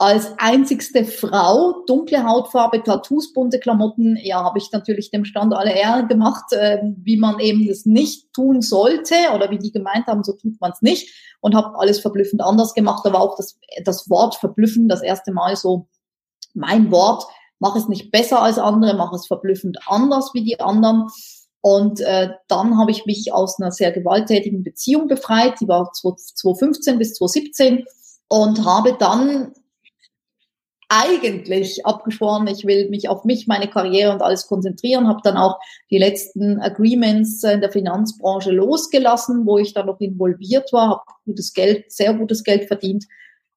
als 0.00 0.32
einzigste 0.38 1.04
Frau, 1.04 1.82
dunkle 1.86 2.22
Hautfarbe, 2.22 2.84
Tattoos, 2.84 3.32
bunte 3.32 3.58
Klamotten, 3.58 4.16
ja, 4.22 4.44
habe 4.44 4.58
ich 4.58 4.70
natürlich 4.70 5.10
dem 5.10 5.24
Stand 5.24 5.52
alle 5.52 5.72
Ehre 5.72 6.06
gemacht, 6.06 6.52
äh, 6.52 6.78
wie 7.02 7.16
man 7.16 7.40
eben 7.40 7.66
das 7.66 7.84
nicht 7.84 8.32
tun 8.32 8.62
sollte 8.62 9.14
oder 9.34 9.50
wie 9.50 9.58
die 9.58 9.72
gemeint 9.72 10.06
haben, 10.06 10.22
so 10.22 10.34
tut 10.34 10.60
man 10.60 10.70
es 10.70 10.82
nicht 10.82 11.12
und 11.40 11.56
habe 11.56 11.76
alles 11.76 11.98
verblüffend 11.98 12.42
anders 12.42 12.74
gemacht. 12.74 13.04
War 13.04 13.20
auch 13.20 13.36
das, 13.36 13.58
das 13.84 14.08
Wort 14.08 14.36
verblüffen 14.36 14.88
das 14.88 15.02
erste 15.02 15.32
Mal 15.32 15.56
so 15.56 15.88
mein 16.54 16.92
Wort, 16.92 17.24
mach 17.58 17.74
es 17.74 17.88
nicht 17.88 18.12
besser 18.12 18.40
als 18.40 18.58
andere, 18.58 18.94
mach 18.94 19.12
es 19.12 19.26
verblüffend 19.26 19.78
anders 19.86 20.30
wie 20.32 20.44
die 20.44 20.60
anderen. 20.60 21.08
Und 21.60 22.00
äh, 22.00 22.30
dann 22.46 22.78
habe 22.78 22.92
ich 22.92 23.04
mich 23.04 23.32
aus 23.32 23.58
einer 23.58 23.72
sehr 23.72 23.90
gewalttätigen 23.90 24.62
Beziehung 24.62 25.08
befreit, 25.08 25.60
die 25.60 25.66
war 25.66 25.92
2015 25.92 26.98
bis 26.98 27.14
2017 27.14 27.84
und 28.28 28.64
habe 28.64 28.96
dann 28.96 29.52
eigentlich 30.88 31.84
abgeschworen, 31.84 32.46
ich 32.46 32.64
will 32.64 32.88
mich 32.88 33.08
auf 33.08 33.24
mich, 33.24 33.46
meine 33.46 33.68
Karriere 33.68 34.12
und 34.12 34.22
alles 34.22 34.46
konzentrieren, 34.46 35.06
habe 35.06 35.20
dann 35.22 35.36
auch 35.36 35.58
die 35.90 35.98
letzten 35.98 36.60
Agreements 36.60 37.42
in 37.44 37.60
der 37.60 37.70
Finanzbranche 37.70 38.50
losgelassen, 38.50 39.44
wo 39.44 39.58
ich 39.58 39.74
dann 39.74 39.86
noch 39.86 40.00
involviert 40.00 40.72
war, 40.72 40.90
habe 40.90 41.02
gutes 41.26 41.52
Geld, 41.52 41.92
sehr 41.92 42.14
gutes 42.14 42.42
Geld 42.42 42.64
verdient, 42.64 43.04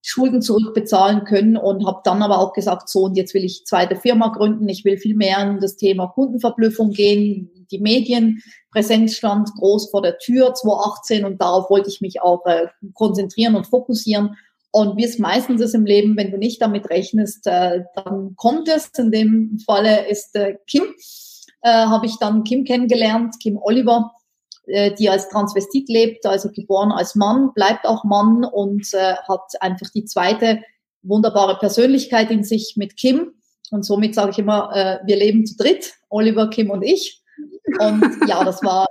Schulden 0.03 0.41
zurückbezahlen 0.41 1.23
können 1.25 1.57
und 1.57 1.85
habe 1.85 2.01
dann 2.03 2.23
aber 2.23 2.39
auch 2.39 2.53
gesagt, 2.53 2.89
so 2.89 3.03
und 3.03 3.15
jetzt 3.15 3.33
will 3.33 3.45
ich 3.45 3.65
zweite 3.65 3.95
Firma 3.95 4.29
gründen, 4.29 4.67
ich 4.67 4.83
will 4.83 4.97
viel 4.97 5.15
mehr 5.15 5.39
in 5.41 5.59
das 5.59 5.77
Thema 5.77 6.07
Kundenverblüffung 6.07 6.91
gehen, 6.91 7.49
die 7.71 7.79
Medienpräsenz 7.79 9.15
stand 9.15 9.49
groß 9.53 9.91
vor 9.91 10.01
der 10.01 10.17
Tür 10.17 10.53
2018 10.53 11.23
und 11.23 11.39
darauf 11.39 11.69
wollte 11.69 11.89
ich 11.89 12.01
mich 12.01 12.21
auch 12.21 12.45
äh, 12.45 12.67
konzentrieren 12.93 13.55
und 13.55 13.67
fokussieren 13.67 14.35
und 14.71 14.97
wie 14.97 15.03
es 15.03 15.19
meistens 15.19 15.61
ist 15.61 15.75
im 15.75 15.85
Leben, 15.85 16.15
wenn 16.15 16.31
du 16.31 16.37
nicht 16.37 16.61
damit 16.61 16.89
rechnest, 16.89 17.45
äh, 17.45 17.83
dann 17.95 18.35
kommt 18.37 18.69
es. 18.69 18.89
In 18.97 19.11
dem 19.11 19.59
Falle 19.65 20.07
ist 20.07 20.35
äh, 20.35 20.55
Kim, 20.65 20.83
äh, 21.61 21.69
habe 21.69 22.05
ich 22.05 22.17
dann 22.19 22.45
Kim 22.45 22.63
kennengelernt, 22.63 23.35
Kim 23.41 23.57
Oliver, 23.57 24.11
äh, 24.65 24.93
die 24.93 25.09
als 25.09 25.27
Transvestit 25.27 25.89
lebt, 25.89 26.25
also 26.25 26.49
geboren 26.51 26.91
als 26.91 27.15
Mann, 27.15 27.53
bleibt 27.53 27.85
auch 27.85 28.05
Mann 28.05 28.45
und 28.45 28.93
äh, 28.93 29.15
hat 29.27 29.51
einfach 29.59 29.89
die 29.93 30.05
zweite 30.05 30.61
wunderbare 31.03 31.57
Persönlichkeit 31.57 32.31
in 32.31 32.43
sich 32.43 32.75
mit 32.77 32.95
Kim. 32.95 33.33
Und 33.71 33.83
somit 33.83 34.15
sage 34.15 34.31
ich 34.31 34.39
immer, 34.39 34.71
äh, 34.73 34.99
wir 35.05 35.17
leben 35.17 35.45
zu 35.45 35.57
dritt, 35.57 35.93
Oliver, 36.09 36.49
Kim 36.49 36.69
und 36.69 36.83
ich. 36.83 37.21
Und 37.79 38.03
ja, 38.27 38.43
das 38.43 38.63
war 38.63 38.87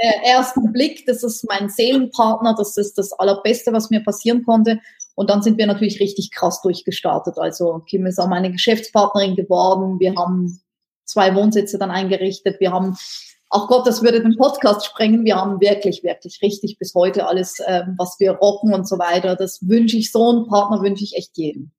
äh, 0.00 0.28
ersten 0.28 0.72
Blick, 0.72 1.06
das 1.06 1.22
ist 1.22 1.44
mein 1.48 1.68
Seelenpartner, 1.68 2.54
das 2.56 2.76
ist 2.76 2.98
das 2.98 3.12
Allerbeste, 3.12 3.72
was 3.72 3.90
mir 3.90 4.02
passieren 4.02 4.44
konnte. 4.44 4.80
Und 5.14 5.30
dann 5.30 5.42
sind 5.42 5.58
wir 5.58 5.66
natürlich 5.66 6.00
richtig 6.00 6.30
krass 6.32 6.60
durchgestartet. 6.62 7.38
Also 7.38 7.82
Kim 7.88 8.06
ist 8.06 8.18
auch 8.18 8.28
meine 8.28 8.50
Geschäftspartnerin 8.50 9.36
geworden. 9.36 10.00
Wir 10.00 10.14
haben 10.16 10.60
zwei 11.04 11.34
Wohnsitze 11.34 11.78
dann 11.78 11.90
eingerichtet. 11.90 12.58
Wir 12.58 12.72
haben, 12.72 12.96
auch 13.48 13.68
Gott, 13.68 13.86
das 13.86 14.02
würde 14.02 14.22
den 14.22 14.36
Podcast 14.36 14.86
sprengen. 14.86 15.24
Wir 15.24 15.36
haben 15.36 15.60
wirklich, 15.60 16.02
wirklich 16.02 16.40
richtig 16.42 16.78
bis 16.78 16.94
heute 16.94 17.26
alles, 17.26 17.58
ähm, 17.66 17.94
was 17.96 18.16
wir 18.18 18.32
rocken 18.32 18.74
und 18.74 18.88
so 18.88 18.98
weiter. 18.98 19.36
Das 19.36 19.60
wünsche 19.62 19.96
ich 19.96 20.10
so 20.10 20.30
einen 20.30 20.48
Partner, 20.48 20.82
wünsche 20.82 21.04
ich 21.04 21.16
echt 21.16 21.36
jedem. 21.36 21.70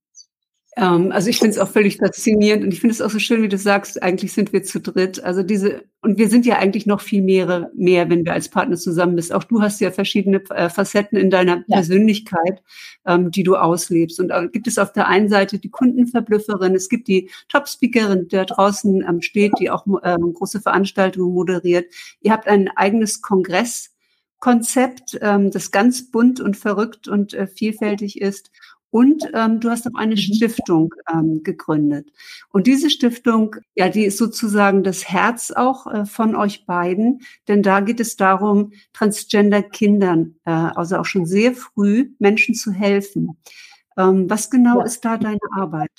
Ähm, 0.77 1.13
also 1.13 1.29
ich 1.29 1.37
finde 1.37 1.51
es 1.51 1.59
auch 1.59 1.69
völlig 1.69 1.97
faszinierend 1.97 2.63
und 2.65 2.73
ich 2.73 2.81
finde 2.81 2.93
es 2.93 3.01
auch 3.01 3.09
so 3.09 3.19
schön, 3.19 3.41
wie 3.41 3.47
du 3.47 3.57
sagst, 3.57 4.03
eigentlich 4.03 4.33
sind 4.33 4.51
wir 4.51 4.63
zu 4.63 4.81
dritt. 4.81 5.23
Also 5.23 5.41
diese, 5.41 5.83
und 6.01 6.17
wir 6.17 6.27
sind 6.27 6.45
ja 6.45 6.57
eigentlich 6.57 6.85
noch 6.85 6.99
viel 6.99 7.21
mehr, 7.21 7.71
mehr, 7.73 8.09
wenn 8.09 8.25
wir 8.25 8.33
als 8.33 8.49
Partner 8.49 8.75
zusammen 8.75 9.15
bist. 9.15 9.31
Auch 9.33 9.45
du 9.45 9.61
hast 9.61 9.79
ja 9.79 9.91
verschiedene 9.91 10.43
äh, 10.49 10.69
Facetten 10.69 11.17
in 11.17 11.29
deiner 11.29 11.63
ja. 11.67 11.77
Persönlichkeit, 11.77 12.61
ähm, 13.05 13.31
die 13.31 13.43
du 13.43 13.55
auslebst. 13.55 14.19
Und 14.19 14.31
äh, 14.31 14.49
gibt 14.51 14.67
es 14.67 14.77
auf 14.77 14.91
der 14.91 15.07
einen 15.07 15.29
Seite 15.29 15.59
die 15.59 15.69
Kundenverblüfferin, 15.69 16.75
es 16.75 16.89
gibt 16.89 17.07
die 17.07 17.29
Top-Speakerin, 17.47 18.27
die 18.27 18.35
da 18.35 18.43
draußen 18.43 19.01
ähm, 19.07 19.21
steht, 19.21 19.53
die 19.59 19.69
auch 19.69 19.85
ähm, 20.03 20.33
große 20.33 20.59
Veranstaltungen 20.59 21.33
moderiert. 21.33 21.85
Ihr 22.19 22.33
habt 22.33 22.49
ein 22.49 22.69
eigenes 22.75 23.21
Kongresskonzept, 23.21 25.19
ähm, 25.21 25.51
das 25.51 25.71
ganz 25.71 26.11
bunt 26.11 26.41
und 26.41 26.57
verrückt 26.57 27.07
und 27.07 27.33
äh, 27.33 27.47
vielfältig 27.47 28.19
ist. 28.19 28.51
Und 28.95 29.29
ähm, 29.33 29.59
du 29.59 29.69
hast 29.71 29.85
auch 29.87 29.99
eine 29.99 30.13
mhm. 30.13 30.19
Stiftung 30.19 30.93
ähm, 31.13 31.43
gegründet. 31.43 32.13
Und 32.53 32.65
diese 32.65 32.89
Stiftung, 32.89 33.57
ja, 33.75 33.89
die 33.89 34.05
ist 34.05 34.17
sozusagen 34.17 34.83
das 34.83 35.09
Herz 35.09 35.51
auch 35.51 35.85
äh, 35.85 36.05
von 36.05 36.33
euch 36.33 36.65
beiden, 36.65 37.19
denn 37.49 37.61
da 37.61 37.81
geht 37.81 37.99
es 37.99 38.15
darum, 38.15 38.71
Transgender-Kindern, 38.93 40.35
äh, 40.45 40.51
also 40.51 40.95
auch 40.95 41.03
schon 41.03 41.25
sehr 41.25 41.53
früh 41.53 42.11
Menschen 42.19 42.55
zu 42.55 42.71
helfen. 42.71 43.35
Ähm, 43.97 44.29
was 44.29 44.49
genau 44.49 44.79
ja. 44.79 44.85
ist 44.85 45.03
da 45.03 45.17
deine 45.17 45.39
Arbeit? 45.57 45.91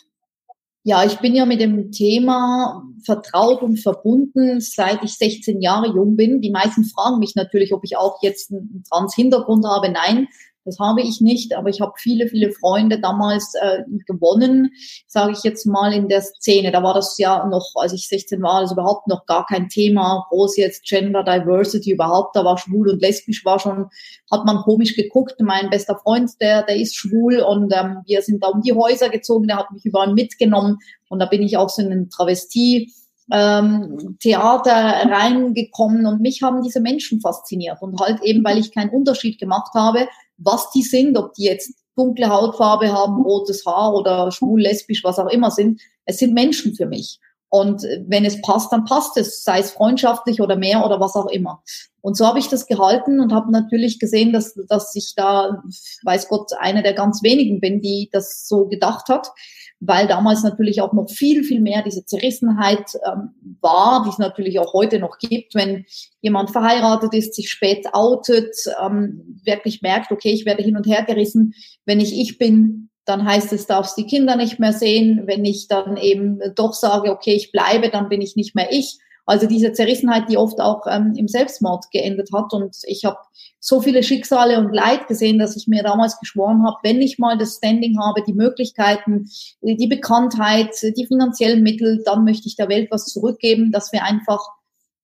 Ja, 0.82 1.04
ich 1.04 1.18
bin 1.18 1.34
ja 1.34 1.44
mit 1.44 1.60
dem 1.60 1.92
Thema 1.92 2.82
vertraut 3.04 3.60
und 3.60 3.76
verbunden, 3.76 4.62
seit 4.62 5.04
ich 5.04 5.18
16 5.18 5.60
Jahre 5.60 5.88
jung 5.88 6.16
bin. 6.16 6.40
Die 6.40 6.50
meisten 6.50 6.84
fragen 6.84 7.18
mich 7.18 7.34
natürlich, 7.34 7.74
ob 7.74 7.84
ich 7.84 7.98
auch 7.98 8.22
jetzt 8.22 8.50
einen 8.50 8.84
Trans-Hintergrund 8.88 9.66
habe. 9.66 9.90
Nein, 9.90 10.28
das 10.66 10.78
habe 10.80 11.00
ich 11.00 11.20
nicht, 11.20 11.56
aber 11.56 11.70
ich 11.70 11.80
habe 11.80 11.92
viele, 11.96 12.26
viele 12.26 12.50
Freunde 12.50 13.00
damals 13.00 13.54
äh, 13.54 13.82
gewonnen, 14.06 14.72
sage 15.06 15.32
ich 15.32 15.44
jetzt 15.44 15.64
mal 15.64 15.92
in 15.92 16.08
der 16.08 16.20
Szene. 16.20 16.72
Da 16.72 16.82
war 16.82 16.92
das 16.92 17.16
ja 17.18 17.46
noch, 17.46 17.70
als 17.76 17.92
ich 17.92 18.08
16 18.08 18.42
war, 18.42 18.56
also 18.56 18.74
überhaupt 18.74 19.06
noch 19.06 19.24
gar 19.26 19.46
kein 19.46 19.68
Thema, 19.68 20.26
groß 20.28 20.56
jetzt 20.56 20.84
Gender 20.84 21.22
Diversity 21.22 21.92
überhaupt. 21.92 22.34
Da 22.34 22.44
war 22.44 22.58
schwul 22.58 22.90
und 22.90 23.00
lesbisch, 23.00 23.44
war 23.44 23.58
schon, 23.58 23.86
hat 24.30 24.44
man 24.44 24.58
komisch 24.58 24.96
geguckt. 24.96 25.36
Mein 25.40 25.70
bester 25.70 25.96
Freund, 26.02 26.32
der, 26.40 26.64
der 26.64 26.76
ist 26.76 26.96
schwul 26.96 27.40
und 27.40 27.72
ähm, 27.72 28.02
wir 28.04 28.22
sind 28.22 28.42
da 28.42 28.48
um 28.48 28.60
die 28.60 28.72
Häuser 28.72 29.08
gezogen, 29.08 29.46
der 29.46 29.58
hat 29.58 29.70
mich 29.70 29.84
überall 29.84 30.12
mitgenommen 30.12 30.78
und 31.08 31.20
da 31.20 31.26
bin 31.26 31.42
ich 31.42 31.56
auch 31.56 31.70
so 31.70 31.80
in 31.80 31.92
einen 31.92 32.10
Travestie 32.10 32.92
ähm, 33.32 34.16
Theater 34.20 34.72
reingekommen 34.72 36.06
und 36.06 36.20
mich 36.20 36.42
haben 36.42 36.62
diese 36.62 36.80
Menschen 36.80 37.20
fasziniert 37.20 37.78
und 37.80 38.00
halt 38.00 38.22
eben, 38.22 38.44
weil 38.44 38.58
ich 38.58 38.72
keinen 38.72 38.90
Unterschied 38.90 39.38
gemacht 39.38 39.72
habe, 39.74 40.08
was 40.38 40.70
die 40.70 40.82
sind, 40.82 41.16
ob 41.16 41.34
die 41.34 41.44
jetzt 41.44 41.72
dunkle 41.96 42.28
Hautfarbe 42.28 42.92
haben, 42.92 43.22
rotes 43.22 43.64
Haar 43.64 43.94
oder 43.94 44.30
schwul, 44.30 44.60
lesbisch, 44.60 45.02
was 45.02 45.18
auch 45.18 45.28
immer 45.28 45.50
sind. 45.50 45.80
Es 46.04 46.18
sind 46.18 46.34
Menschen 46.34 46.74
für 46.74 46.86
mich. 46.86 47.18
Und 47.48 47.82
wenn 48.06 48.24
es 48.24 48.42
passt, 48.42 48.72
dann 48.72 48.84
passt 48.84 49.16
es, 49.16 49.44
sei 49.44 49.60
es 49.60 49.70
freundschaftlich 49.70 50.40
oder 50.40 50.56
mehr 50.56 50.84
oder 50.84 51.00
was 51.00 51.14
auch 51.14 51.26
immer. 51.26 51.62
Und 52.00 52.16
so 52.16 52.26
habe 52.26 52.38
ich 52.38 52.48
das 52.48 52.66
gehalten 52.66 53.20
und 53.20 53.32
habe 53.32 53.50
natürlich 53.50 53.98
gesehen, 53.98 54.32
dass, 54.32 54.54
dass 54.68 54.94
ich 54.94 55.14
da, 55.16 55.62
weiß 56.02 56.28
Gott, 56.28 56.52
eine 56.58 56.82
der 56.82 56.92
ganz 56.92 57.22
wenigen 57.22 57.60
bin, 57.60 57.80
die 57.80 58.10
das 58.12 58.46
so 58.46 58.66
gedacht 58.66 59.08
hat 59.08 59.32
weil 59.80 60.06
damals 60.06 60.42
natürlich 60.42 60.80
auch 60.80 60.92
noch 60.92 61.10
viel, 61.10 61.44
viel 61.44 61.60
mehr 61.60 61.82
diese 61.82 62.04
Zerrissenheit 62.04 62.92
ähm, 63.06 63.30
war, 63.60 64.04
die 64.04 64.10
es 64.10 64.18
natürlich 64.18 64.58
auch 64.58 64.72
heute 64.72 64.98
noch 64.98 65.18
gibt, 65.18 65.54
wenn 65.54 65.84
jemand 66.20 66.50
verheiratet 66.50 67.12
ist, 67.14 67.34
sich 67.34 67.50
spät 67.50 67.86
outet, 67.92 68.54
ähm, 68.82 69.40
wirklich 69.44 69.82
merkt, 69.82 70.12
okay, 70.12 70.30
ich 70.30 70.46
werde 70.46 70.62
hin 70.62 70.76
und 70.76 70.86
her 70.86 71.04
gerissen, 71.04 71.54
wenn 71.84 72.00
ich 72.00 72.18
ich 72.18 72.38
bin, 72.38 72.90
dann 73.04 73.24
heißt 73.24 73.52
es, 73.52 73.66
darfst 73.66 73.96
die 73.96 74.06
Kinder 74.06 74.36
nicht 74.36 74.58
mehr 74.58 74.72
sehen. 74.72 75.22
Wenn 75.26 75.44
ich 75.44 75.68
dann 75.68 75.96
eben 75.96 76.40
doch 76.56 76.72
sage, 76.72 77.12
okay, 77.12 77.34
ich 77.34 77.52
bleibe, 77.52 77.88
dann 77.88 78.08
bin 78.08 78.20
ich 78.20 78.34
nicht 78.34 78.54
mehr 78.54 78.68
ich. 78.70 78.98
Also 79.26 79.46
diese 79.46 79.72
Zerrissenheit, 79.72 80.30
die 80.30 80.38
oft 80.38 80.60
auch 80.60 80.86
ähm, 80.88 81.12
im 81.16 81.26
Selbstmord 81.26 81.90
geendet 81.90 82.30
hat. 82.32 82.52
Und 82.52 82.76
ich 82.84 83.04
habe 83.04 83.18
so 83.58 83.80
viele 83.80 84.04
Schicksale 84.04 84.58
und 84.58 84.72
Leid 84.72 85.08
gesehen, 85.08 85.40
dass 85.40 85.56
ich 85.56 85.66
mir 85.66 85.82
damals 85.82 86.18
geschworen 86.20 86.64
habe, 86.64 86.76
wenn 86.84 87.02
ich 87.02 87.18
mal 87.18 87.36
das 87.36 87.56
Standing 87.56 87.98
habe, 88.00 88.22
die 88.22 88.34
Möglichkeiten, 88.34 89.28
die 89.60 89.88
Bekanntheit, 89.88 90.70
die 90.82 91.06
finanziellen 91.06 91.64
Mittel, 91.64 92.02
dann 92.04 92.24
möchte 92.24 92.46
ich 92.46 92.54
der 92.54 92.68
Welt 92.68 92.88
was 92.92 93.06
zurückgeben, 93.06 93.72
dass 93.72 93.92
wir 93.92 94.04
einfach 94.04 94.40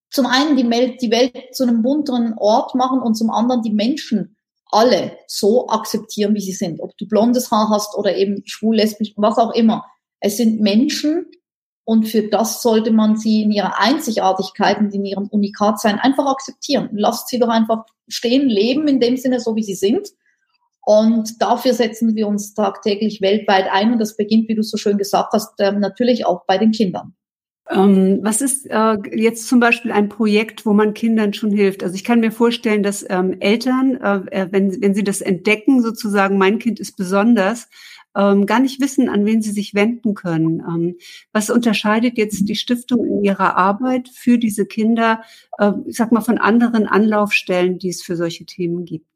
zum 0.08 0.26
einen 0.26 0.56
die 0.56 0.70
Welt, 0.70 1.02
die 1.02 1.10
Welt 1.10 1.32
zu 1.52 1.64
einem 1.64 1.82
bunteren 1.82 2.34
Ort 2.36 2.74
machen 2.74 3.00
und 3.00 3.16
zum 3.16 3.30
anderen 3.30 3.62
die 3.62 3.72
Menschen 3.72 4.36
alle 4.66 5.18
so 5.26 5.68
akzeptieren, 5.68 6.34
wie 6.34 6.40
sie 6.40 6.52
sind. 6.52 6.80
Ob 6.80 6.96
du 6.96 7.06
blondes 7.06 7.50
Haar 7.50 7.70
hast 7.70 7.96
oder 7.96 8.16
eben 8.16 8.42
schwul, 8.44 8.76
lesbisch, 8.76 9.12
was 9.16 9.38
auch 9.38 9.52
immer. 9.52 9.84
Es 10.20 10.36
sind 10.36 10.60
Menschen, 10.60 11.26
und 11.84 12.08
für 12.08 12.22
das 12.22 12.62
sollte 12.62 12.92
man 12.92 13.16
sie 13.16 13.42
in 13.42 13.50
ihrer 13.50 13.80
Einzigartigkeit 13.80 14.78
und 14.78 14.94
in 14.94 15.04
ihrem 15.04 15.26
Unikatsein 15.28 15.98
einfach 15.98 16.26
akzeptieren. 16.26 16.90
Lasst 16.92 17.28
sie 17.28 17.38
doch 17.38 17.48
einfach 17.48 17.84
stehen, 18.08 18.48
leben 18.48 18.86
in 18.86 19.00
dem 19.00 19.16
Sinne, 19.16 19.40
so 19.40 19.56
wie 19.56 19.64
sie 19.64 19.74
sind. 19.74 20.08
Und 20.84 21.40
dafür 21.40 21.74
setzen 21.74 22.14
wir 22.14 22.26
uns 22.26 22.54
tagtäglich 22.54 23.20
weltweit 23.20 23.66
ein. 23.70 23.92
Und 23.92 23.98
das 23.98 24.16
beginnt, 24.16 24.48
wie 24.48 24.54
du 24.54 24.62
so 24.62 24.76
schön 24.76 24.98
gesagt 24.98 25.32
hast, 25.32 25.54
ähm, 25.58 25.80
natürlich 25.80 26.26
auch 26.26 26.44
bei 26.46 26.58
den 26.58 26.72
Kindern. 26.72 27.14
Ähm, 27.70 28.18
was 28.22 28.40
ist 28.40 28.66
äh, 28.68 28.96
jetzt 29.14 29.48
zum 29.48 29.60
Beispiel 29.60 29.92
ein 29.92 30.08
Projekt, 30.08 30.66
wo 30.66 30.72
man 30.72 30.94
Kindern 30.94 31.32
schon 31.32 31.52
hilft? 31.52 31.82
Also 31.82 31.94
ich 31.94 32.04
kann 32.04 32.20
mir 32.20 32.32
vorstellen, 32.32 32.82
dass 32.82 33.04
ähm, 33.08 33.36
Eltern, 33.40 33.96
äh, 34.00 34.48
wenn, 34.50 34.80
wenn 34.82 34.94
sie 34.94 35.04
das 35.04 35.20
entdecken, 35.20 35.82
sozusagen, 35.82 36.38
mein 36.38 36.58
Kind 36.58 36.80
ist 36.80 36.96
besonders, 36.96 37.68
ähm, 38.16 38.46
gar 38.46 38.60
nicht 38.60 38.80
wissen, 38.80 39.08
an 39.08 39.24
wen 39.24 39.42
sie 39.42 39.52
sich 39.52 39.74
wenden 39.74 40.14
können. 40.14 40.60
Ähm, 40.60 40.96
was 41.32 41.50
unterscheidet 41.50 42.18
jetzt 42.18 42.48
die 42.48 42.56
Stiftung 42.56 43.04
in 43.04 43.24
ihrer 43.24 43.56
Arbeit 43.56 44.08
für 44.08 44.38
diese 44.38 44.66
Kinder, 44.66 45.22
äh, 45.58 45.72
ich 45.86 45.96
sag 45.96 46.12
mal, 46.12 46.20
von 46.20 46.38
anderen 46.38 46.86
Anlaufstellen, 46.86 47.78
die 47.78 47.88
es 47.88 48.02
für 48.02 48.16
solche 48.16 48.44
Themen 48.44 48.84
gibt? 48.84 49.06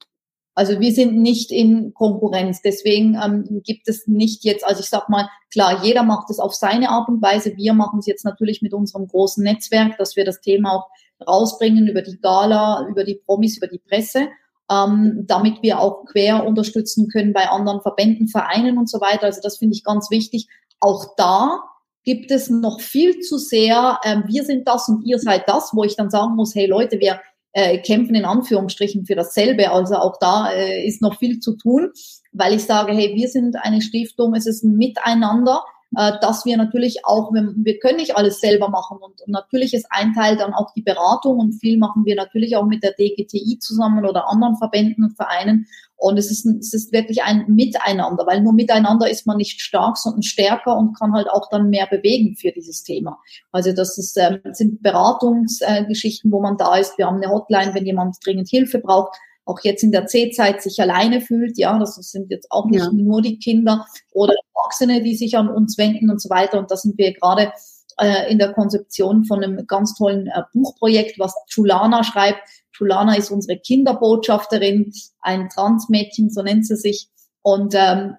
Also 0.54 0.80
wir 0.80 0.92
sind 0.92 1.18
nicht 1.20 1.52
in 1.52 1.92
Konkurrenz. 1.92 2.62
Deswegen 2.62 3.18
ähm, 3.22 3.60
gibt 3.62 3.88
es 3.88 4.06
nicht 4.06 4.42
jetzt, 4.44 4.64
also 4.64 4.80
ich 4.80 4.88
sag 4.88 5.10
mal, 5.10 5.28
klar, 5.52 5.84
jeder 5.84 6.02
macht 6.02 6.30
es 6.30 6.38
auf 6.38 6.54
seine 6.54 6.88
Art 6.88 7.08
und 7.10 7.20
Weise. 7.20 7.56
Wir 7.56 7.74
machen 7.74 7.98
es 7.98 8.06
jetzt 8.06 8.24
natürlich 8.24 8.62
mit 8.62 8.72
unserem 8.72 9.06
großen 9.06 9.44
Netzwerk, 9.44 9.98
dass 9.98 10.16
wir 10.16 10.24
das 10.24 10.40
Thema 10.40 10.72
auch 10.72 10.88
rausbringen 11.26 11.88
über 11.88 12.00
die 12.00 12.18
Gala, 12.18 12.86
über 12.88 13.04
die 13.04 13.16
Promis, 13.16 13.58
über 13.58 13.66
die 13.66 13.78
Presse 13.78 14.28
ähm, 14.70 15.24
damit 15.26 15.62
wir 15.62 15.80
auch 15.80 16.04
quer 16.06 16.46
unterstützen 16.46 17.08
können 17.08 17.32
bei 17.32 17.48
anderen 17.48 17.80
Verbänden, 17.80 18.28
Vereinen 18.28 18.78
und 18.78 18.90
so 18.90 19.00
weiter. 19.00 19.24
Also 19.24 19.40
das 19.42 19.58
finde 19.58 19.74
ich 19.74 19.84
ganz 19.84 20.10
wichtig. 20.10 20.48
Auch 20.80 21.14
da 21.16 21.60
gibt 22.04 22.30
es 22.30 22.50
noch 22.50 22.80
viel 22.80 23.20
zu 23.20 23.38
sehr, 23.38 23.98
ähm, 24.04 24.24
wir 24.26 24.44
sind 24.44 24.66
das 24.68 24.88
und 24.88 25.04
ihr 25.04 25.18
seid 25.18 25.48
das, 25.48 25.70
wo 25.72 25.84
ich 25.84 25.96
dann 25.96 26.10
sagen 26.10 26.36
muss, 26.36 26.54
hey 26.54 26.66
Leute, 26.66 27.00
wir 27.00 27.20
äh, 27.52 27.78
kämpfen 27.78 28.14
in 28.14 28.24
Anführungsstrichen 28.24 29.06
für 29.06 29.14
dasselbe. 29.14 29.70
Also 29.70 29.96
auch 29.96 30.18
da 30.20 30.50
äh, 30.52 30.86
ist 30.86 31.02
noch 31.02 31.18
viel 31.18 31.40
zu 31.40 31.56
tun, 31.56 31.90
weil 32.32 32.54
ich 32.54 32.64
sage, 32.64 32.92
hey, 32.92 33.14
wir 33.14 33.28
sind 33.28 33.56
eine 33.56 33.80
Stiftung, 33.80 34.34
es 34.34 34.46
ist 34.46 34.62
ein 34.62 34.76
Miteinander 34.76 35.64
dass 35.92 36.44
wir 36.44 36.56
natürlich 36.56 37.04
auch, 37.04 37.32
wir, 37.32 37.78
können 37.78 37.96
nicht 37.96 38.16
alles 38.16 38.40
selber 38.40 38.68
machen 38.68 38.98
und, 39.00 39.22
natürlich 39.26 39.72
ist 39.72 39.86
ein 39.90 40.14
Teil 40.14 40.36
dann 40.36 40.52
auch 40.52 40.72
die 40.74 40.82
Beratung 40.82 41.38
und 41.38 41.52
viel 41.52 41.78
machen 41.78 42.04
wir 42.04 42.16
natürlich 42.16 42.56
auch 42.56 42.66
mit 42.66 42.82
der 42.82 42.92
DGTI 42.92 43.58
zusammen 43.60 44.04
oder 44.04 44.28
anderen 44.28 44.56
Verbänden 44.56 45.04
und 45.04 45.16
Vereinen 45.16 45.66
und 45.98 46.18
es 46.18 46.30
ist, 46.30 46.44
es 46.44 46.74
ist 46.74 46.92
wirklich 46.92 47.22
ein 47.22 47.46
Miteinander, 47.48 48.26
weil 48.26 48.42
nur 48.42 48.52
miteinander 48.52 49.08
ist 49.08 49.26
man 49.26 49.38
nicht 49.38 49.60
stark, 49.62 49.96
sondern 49.96 50.22
stärker 50.22 50.76
und 50.76 50.98
kann 50.98 51.14
halt 51.14 51.28
auch 51.30 51.48
dann 51.48 51.70
mehr 51.70 51.86
bewegen 51.86 52.36
für 52.36 52.52
dieses 52.52 52.82
Thema. 52.82 53.18
Also 53.50 53.72
das 53.72 53.96
ist, 53.96 54.16
ähm, 54.18 54.40
sind 54.52 54.82
Beratungsgeschichten, 54.82 56.30
äh, 56.30 56.32
wo 56.32 56.40
man 56.40 56.58
da 56.58 56.76
ist. 56.76 56.98
Wir 56.98 57.06
haben 57.06 57.16
eine 57.16 57.32
Hotline, 57.32 57.74
wenn 57.74 57.86
jemand 57.86 58.16
dringend 58.24 58.48
Hilfe 58.48 58.78
braucht 58.78 59.16
auch 59.46 59.60
jetzt 59.62 59.82
in 59.82 59.92
der 59.92 60.06
C-Zeit 60.06 60.60
sich 60.60 60.80
alleine 60.80 61.20
fühlt. 61.20 61.56
Ja, 61.56 61.78
das 61.78 61.94
sind 61.94 62.30
jetzt 62.30 62.50
auch 62.50 62.66
nicht 62.66 62.84
ja. 62.84 62.90
nur 62.92 63.22
die 63.22 63.38
Kinder 63.38 63.86
oder 64.12 64.34
Erwachsene, 64.54 65.02
die 65.02 65.16
sich 65.16 65.38
an 65.38 65.48
uns 65.48 65.78
wenden 65.78 66.10
und 66.10 66.20
so 66.20 66.28
weiter. 66.28 66.58
Und 66.58 66.70
da 66.70 66.76
sind 66.76 66.98
wir 66.98 67.14
gerade 67.14 67.52
äh, 67.98 68.30
in 68.30 68.38
der 68.38 68.52
Konzeption 68.52 69.24
von 69.24 69.42
einem 69.42 69.66
ganz 69.66 69.94
tollen 69.94 70.26
äh, 70.26 70.42
Buchprojekt, 70.52 71.18
was 71.18 71.34
Chulana 71.48 72.04
schreibt. 72.04 72.40
Chulana 72.76 73.16
ist 73.16 73.30
unsere 73.30 73.58
Kinderbotschafterin, 73.58 74.92
ein 75.20 75.48
Transmädchen, 75.48 76.28
so 76.28 76.42
nennt 76.42 76.66
sie 76.66 76.76
sich. 76.76 77.08
Und 77.42 77.74
ähm, 77.76 78.16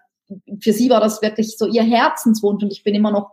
für 0.62 0.74
sie 0.74 0.90
war 0.90 1.02
das 1.02 1.22
wirklich 1.22 1.58
so 1.58 1.68
ihr 1.68 1.84
Herzenswunsch 1.84 2.64
und 2.64 2.72
ich 2.72 2.84
bin 2.84 2.96
immer 2.96 3.12
noch 3.12 3.32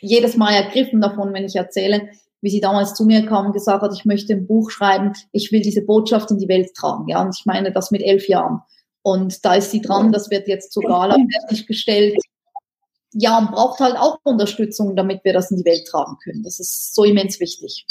jedes 0.00 0.36
Mal 0.36 0.52
ergriffen 0.52 1.00
davon, 1.00 1.32
wenn 1.32 1.44
ich 1.44 1.56
erzähle, 1.56 2.08
wie 2.42 2.50
sie 2.50 2.60
damals 2.60 2.94
zu 2.94 3.04
mir 3.04 3.26
kam 3.26 3.46
und 3.46 3.52
gesagt 3.52 3.82
hat, 3.82 3.92
ich 3.94 4.04
möchte 4.04 4.34
ein 4.34 4.46
Buch 4.46 4.70
schreiben, 4.70 5.12
ich 5.32 5.52
will 5.52 5.60
diese 5.60 5.82
Botschaft 5.82 6.30
in 6.30 6.38
die 6.38 6.48
Welt 6.48 6.74
tragen. 6.74 7.08
Ja, 7.08 7.22
und 7.22 7.34
ich 7.36 7.46
meine 7.46 7.72
das 7.72 7.90
mit 7.90 8.02
elf 8.02 8.28
Jahren. 8.28 8.60
Und 9.02 9.44
da 9.44 9.54
ist 9.54 9.70
sie 9.70 9.80
dran, 9.80 10.12
das 10.12 10.30
wird 10.30 10.48
jetzt 10.48 10.72
zur 10.72 10.82
Gala 10.82 11.16
fertiggestellt. 11.40 12.16
Ja, 13.12 13.38
und 13.38 13.52
braucht 13.52 13.80
halt 13.80 13.96
auch 13.96 14.18
Unterstützung, 14.24 14.96
damit 14.96 15.24
wir 15.24 15.32
das 15.32 15.50
in 15.50 15.58
die 15.58 15.64
Welt 15.64 15.86
tragen 15.86 16.16
können. 16.22 16.42
Das 16.42 16.58
ist 16.60 16.94
so 16.94 17.04
immens 17.04 17.40
wichtig. 17.40 17.86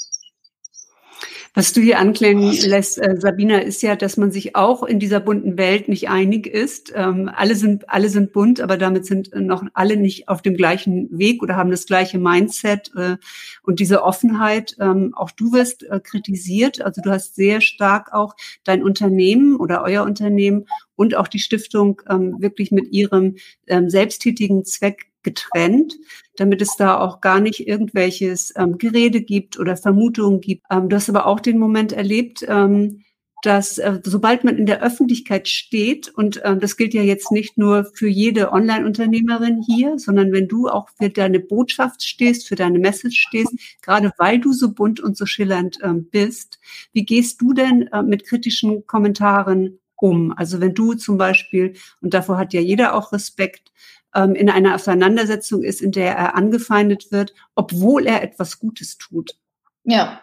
Was 1.56 1.72
du 1.72 1.80
hier 1.80 2.00
anklingen 2.00 2.52
lässt, 2.52 2.98
äh, 2.98 3.16
Sabina, 3.18 3.60
ist 3.60 3.82
ja, 3.82 3.96
dass 3.96 4.18
man 4.18 4.30
sich 4.30 4.58
auch 4.58 4.84
in 4.84 5.00
dieser 5.00 5.22
bunten 5.22 5.58
Welt 5.58 5.88
nicht 5.88 6.10
einig 6.10 6.48
ist. 6.48 6.92
Ähm, 6.94 7.32
alle 7.34 7.56
sind, 7.56 7.90
alle 7.90 8.10
sind 8.10 8.34
bunt, 8.34 8.60
aber 8.60 8.76
damit 8.76 9.06
sind 9.06 9.34
noch 9.34 9.64
alle 9.74 9.96
nicht 9.96 10.28
auf 10.28 10.42
dem 10.42 10.58
gleichen 10.58 11.08
Weg 11.18 11.42
oder 11.42 11.56
haben 11.56 11.72
das 11.72 11.86
gleiche 11.86 12.20
Mindset 12.20 12.92
äh, 12.98 13.16
und 13.64 13.80
diese 13.80 14.04
Offenheit. 14.04 14.76
Ähm, 14.82 15.14
auch 15.16 15.32
du 15.32 15.54
wirst 15.54 15.84
äh, 15.84 16.02
kritisiert. 16.02 16.82
Also 16.82 17.02
du 17.02 17.10
hast 17.10 17.36
sehr 17.36 17.62
stark 17.62 18.12
auch 18.12 18.36
dein 18.66 18.84
Unternehmen 18.84 19.56
oder 19.56 19.82
euer 19.84 20.04
Unternehmen 20.04 20.66
und 20.98 21.16
auch 21.16 21.30
die 21.30 21.40
Stiftung 21.40 22.02
ähm, 22.10 22.36
wirklich 22.40 22.72
mit 22.72 22.92
ihrem 22.92 23.38
ähm, 23.68 23.90
selbsttätigen 23.90 24.66
Zweck 24.66 25.08
getrennt, 25.26 25.96
damit 26.38 26.62
es 26.62 26.78
da 26.78 26.98
auch 26.98 27.20
gar 27.20 27.42
nicht 27.42 27.68
irgendwelches 27.68 28.54
ähm, 28.56 28.78
Gerede 28.78 29.22
gibt 29.22 29.60
oder 29.60 29.76
Vermutungen 29.76 30.40
gibt. 30.40 30.64
Ähm, 30.72 30.88
du 30.88 30.96
hast 30.96 31.10
aber 31.10 31.26
auch 31.26 31.42
den 31.42 31.58
Moment 31.58 31.92
erlebt, 31.92 32.46
ähm, 32.48 33.02
dass 33.42 33.78
äh, 33.78 34.00
sobald 34.04 34.44
man 34.44 34.58
in 34.58 34.66
der 34.66 34.82
Öffentlichkeit 34.82 35.48
steht, 35.48 36.10
und 36.10 36.38
äh, 36.38 36.58
das 36.58 36.78
gilt 36.78 36.94
ja 36.94 37.02
jetzt 37.02 37.32
nicht 37.32 37.58
nur 37.58 37.86
für 37.94 38.08
jede 38.08 38.52
Online-Unternehmerin 38.52 39.62
hier, 39.62 40.00
sondern 40.00 40.32
wenn 40.32 40.48
du 40.48 40.68
auch 40.68 40.90
für 40.98 41.10
deine 41.10 41.40
Botschaft 41.40 42.04
stehst, 42.04 42.48
für 42.48 42.56
deine 42.56 42.80
Message 42.80 43.20
stehst, 43.20 43.54
gerade 43.82 44.12
weil 44.18 44.40
du 44.40 44.54
so 44.54 44.74
bunt 44.74 45.00
und 45.00 45.18
so 45.18 45.26
schillernd 45.26 45.80
äh, 45.82 45.94
bist, 45.94 46.60
wie 46.94 47.06
gehst 47.06 47.42
du 47.42 47.54
denn 47.54 47.88
äh, 47.88 48.02
mit 48.02 48.26
kritischen 48.26 48.88
Kommentaren 48.88 49.80
um? 49.96 50.32
Also 50.36 50.60
wenn 50.60 50.74
du 50.74 50.94
zum 50.94 51.18
Beispiel, 51.18 51.74
und 52.02 52.14
davor 52.14 52.38
hat 52.38 52.54
ja 52.54 52.62
jeder 52.62 52.96
auch 52.96 53.12
Respekt, 53.12 53.72
ähm, 54.16 54.34
in 54.36 54.50
einer 54.50 54.76
Auseinandersetzung 54.76 55.64
ist, 55.64 55.82
in 55.82 55.92
der 55.92 56.16
er 56.16 56.36
angefeindet 56.36 57.12
wird, 57.12 57.34
obwohl 57.54 58.08
er 58.08 58.24
etwas 58.24 58.60
Gutes 58.60 58.98
tut. 58.98 59.38
Ja, 59.84 60.22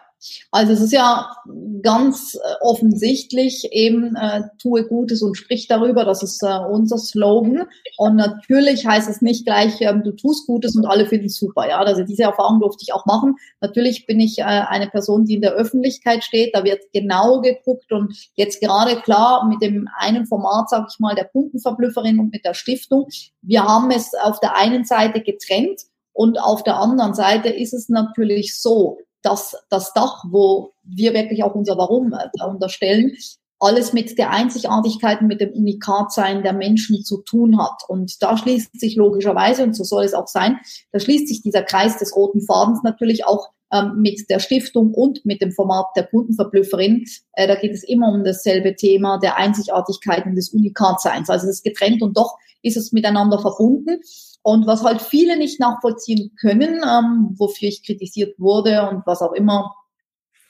also 0.51 0.73
es 0.73 0.81
ist 0.81 0.93
ja 0.93 1.35
ganz 1.81 2.35
äh, 2.35 2.39
offensichtlich 2.61 3.67
eben 3.71 4.15
äh, 4.15 4.43
tue 4.61 4.87
Gutes 4.87 5.21
und 5.21 5.35
sprich 5.35 5.67
darüber. 5.67 6.05
Das 6.05 6.23
ist 6.23 6.41
äh, 6.43 6.59
unser 6.69 6.97
Slogan. 6.97 7.63
Und 7.97 8.15
natürlich 8.15 8.85
heißt 8.85 9.09
es 9.09 9.21
nicht 9.21 9.45
gleich, 9.45 9.81
ähm, 9.81 10.03
du 10.03 10.11
tust 10.11 10.47
Gutes 10.47 10.75
und 10.75 10.85
alle 10.85 11.05
finden 11.05 11.27
es 11.27 11.37
super. 11.37 11.67
Ja, 11.67 11.79
also 11.79 12.03
diese 12.03 12.23
Erfahrung 12.23 12.59
durfte 12.59 12.83
ich 12.83 12.93
auch 12.93 13.05
machen. 13.05 13.35
Natürlich 13.61 14.05
bin 14.05 14.19
ich 14.19 14.39
äh, 14.39 14.43
eine 14.43 14.87
Person, 14.87 15.25
die 15.25 15.35
in 15.35 15.41
der 15.41 15.53
Öffentlichkeit 15.53 16.23
steht. 16.23 16.55
Da 16.55 16.63
wird 16.63 16.81
genau 16.93 17.41
geguckt 17.41 17.91
und 17.91 18.13
jetzt 18.35 18.61
gerade 18.61 18.95
klar 19.01 19.47
mit 19.47 19.61
dem 19.61 19.87
einen 19.97 20.25
Format, 20.25 20.69
sage 20.69 20.87
ich 20.89 20.99
mal, 20.99 21.15
der 21.15 21.25
Kundenverblüfferin 21.25 22.19
und 22.19 22.31
mit 22.31 22.45
der 22.45 22.53
Stiftung. 22.53 23.07
Wir 23.41 23.63
haben 23.63 23.91
es 23.91 24.11
auf 24.21 24.39
der 24.39 24.55
einen 24.55 24.85
Seite 24.85 25.21
getrennt. 25.21 25.81
Und 26.15 26.39
auf 26.39 26.61
der 26.61 26.77
anderen 26.77 27.15
Seite 27.15 27.49
ist 27.49 27.73
es 27.73 27.89
natürlich 27.89 28.59
so, 28.59 28.99
dass 29.23 29.55
das 29.69 29.93
Dach, 29.93 30.23
wo 30.29 30.73
wir 30.83 31.13
wirklich 31.13 31.43
auch 31.43 31.55
unser 31.55 31.77
Warum 31.77 32.13
äh, 32.13 32.45
unterstellen, 32.45 33.15
alles 33.59 33.93
mit 33.93 34.17
der 34.17 34.31
Einzigartigkeit, 34.31 35.21
mit 35.21 35.39
dem 35.39 35.53
Unikatsein 35.53 36.43
der 36.43 36.51
Menschen 36.51 37.03
zu 37.03 37.21
tun 37.21 37.57
hat. 37.57 37.81
Und 37.87 38.21
da 38.21 38.37
schließt 38.37 38.77
sich 38.77 38.97
logischerweise, 38.97 39.63
und 39.63 39.73
so 39.73 39.85
soll 39.85 40.03
es 40.03 40.13
auch 40.13 40.27
sein, 40.27 40.59
da 40.91 40.99
schließt 40.99 41.29
sich 41.29 41.41
dieser 41.41 41.63
Kreis 41.63 41.97
des 41.97 42.15
roten 42.15 42.41
Fadens 42.41 42.83
natürlich 42.83 43.25
auch 43.25 43.49
ähm, 43.71 43.93
mit 44.01 44.29
der 44.29 44.39
Stiftung 44.39 44.93
und 44.93 45.25
mit 45.25 45.41
dem 45.41 45.53
Format 45.53 45.85
der 45.95 46.07
Kundenverblüfferin. 46.07 47.05
Äh, 47.33 47.47
da 47.47 47.55
geht 47.55 47.71
es 47.71 47.83
immer 47.83 48.11
um 48.11 48.25
dasselbe 48.25 48.75
Thema 48.75 49.17
der 49.17 49.37
Einzigartigkeit 49.37 50.25
und 50.25 50.35
des 50.35 50.49
Unikatseins. 50.49 51.29
Also 51.29 51.47
es 51.47 51.57
ist 51.57 51.63
getrennt 51.63 52.01
und 52.01 52.17
doch 52.17 52.37
ist 52.61 52.77
es 52.77 52.91
miteinander 52.91 53.39
verbunden. 53.39 54.01
Und 54.43 54.67
was 54.67 54.83
halt 54.83 55.01
viele 55.01 55.37
nicht 55.37 55.59
nachvollziehen 55.59 56.35
können, 56.39 56.81
ähm, 56.83 57.33
wofür 57.37 57.69
ich 57.69 57.83
kritisiert 57.83 58.37
wurde 58.37 58.89
und 58.89 59.03
was 59.05 59.21
auch 59.21 59.31
immer 59.31 59.73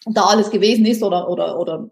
da 0.06 0.26
alles 0.26 0.50
gewesen 0.50 0.86
ist 0.86 1.04
oder, 1.04 1.30
oder, 1.30 1.60
oder 1.60 1.90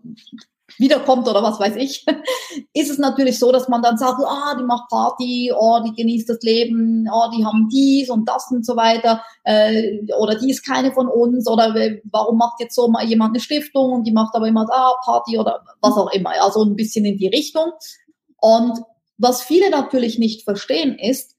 wiederkommt 0.77 1.27
oder 1.27 1.43
was 1.43 1.59
weiß 1.59 1.75
ich, 1.75 2.05
ist 2.73 2.89
es 2.89 2.97
natürlich 2.97 3.39
so, 3.39 3.51
dass 3.51 3.67
man 3.67 3.81
dann 3.81 3.97
sagt, 3.97 4.19
ah, 4.25 4.55
die 4.59 4.63
macht 4.63 4.89
Party, 4.89 5.51
oh, 5.55 5.79
die 5.85 5.93
genießt 5.93 6.29
das 6.29 6.41
Leben, 6.41 7.07
oh, 7.11 7.29
die 7.35 7.45
haben 7.45 7.69
dies 7.71 8.09
und 8.09 8.27
das 8.27 8.47
und 8.51 8.65
so 8.65 8.75
weiter, 8.75 9.23
äh, 9.43 9.99
oder 10.19 10.35
die 10.35 10.49
ist 10.49 10.65
keine 10.65 10.91
von 10.91 11.07
uns, 11.07 11.47
oder 11.47 11.75
warum 12.11 12.37
macht 12.37 12.59
jetzt 12.59 12.75
so 12.75 12.87
mal 12.87 13.05
jemand 13.05 13.31
eine 13.31 13.39
Stiftung 13.39 13.91
und 13.91 14.07
die 14.07 14.11
macht 14.11 14.35
aber 14.35 14.47
immer 14.47 14.65
da 14.65 14.93
Party 15.03 15.37
oder 15.37 15.61
was 15.81 15.95
auch 15.95 16.11
immer, 16.11 16.31
also 16.41 16.63
ein 16.63 16.75
bisschen 16.75 17.05
in 17.05 17.17
die 17.17 17.27
Richtung. 17.27 17.71
Und 18.37 18.79
was 19.17 19.43
viele 19.43 19.69
natürlich 19.69 20.17
nicht 20.17 20.43
verstehen 20.43 20.97
ist, 20.97 21.30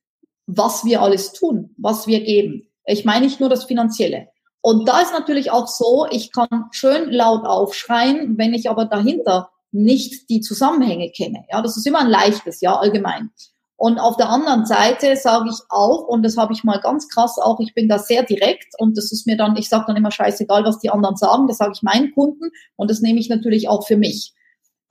was 0.46 0.85
wir 0.85 1.02
alles 1.02 1.33
tun, 1.33 1.74
was 1.76 2.07
wir 2.07 2.20
geben. 2.20 2.68
Ich 2.85 3.05
meine 3.05 3.24
nicht 3.24 3.40
nur 3.40 3.48
das 3.48 3.64
Finanzielle. 3.64 4.28
Und 4.61 4.88
da 4.88 5.00
ist 5.00 5.12
natürlich 5.12 5.50
auch 5.50 5.66
so, 5.66 6.07
ich 6.11 6.33
kann 6.33 6.66
schön 6.70 7.11
laut 7.11 7.44
aufschreien, 7.44 8.38
wenn 8.38 8.55
ich 8.55 8.70
aber 8.70 8.85
dahinter 8.85 9.50
nicht 9.72 10.28
die 10.31 10.40
Zusammenhänge 10.40 11.11
kenne. 11.11 11.44
Ja, 11.50 11.62
das 11.62 11.76
ist 11.76 11.87
immer 11.87 12.00
ein 12.00 12.11
leichtes, 12.11 12.61
ja, 12.61 12.76
allgemein. 12.76 13.31
Und 13.76 13.98
auf 13.98 14.16
der 14.16 14.28
anderen 14.28 14.64
Seite 14.64 15.16
sage 15.16 15.48
ich 15.50 15.59
auch, 15.68 16.07
und 16.07 16.22
das 16.22 16.37
habe 16.37 16.52
ich 16.52 16.62
mal 16.62 16.78
ganz 16.78 17.09
krass 17.09 17.38
auch, 17.38 17.59
ich 17.59 17.74
bin 17.74 17.88
da 17.88 17.98
sehr 17.98 18.22
direkt 18.22 18.78
und 18.78 18.96
das 18.96 19.11
ist 19.11 19.26
mir 19.26 19.37
dann, 19.37 19.57
ich 19.57 19.68
sage 19.68 19.87
dann 19.88 19.96
immer 19.96 20.12
scheißegal, 20.12 20.64
was 20.64 20.78
die 20.78 20.90
anderen 20.90 21.16
sagen, 21.16 21.48
das 21.48 21.57
sage 21.57 21.72
ich 21.74 21.83
meinen 21.83 22.12
Kunden 22.14 22.50
und 22.76 22.88
das 22.88 23.00
nehme 23.00 23.18
ich 23.18 23.28
natürlich 23.28 23.68
auch 23.68 23.85
für 23.85 23.96
mich. 23.96 24.35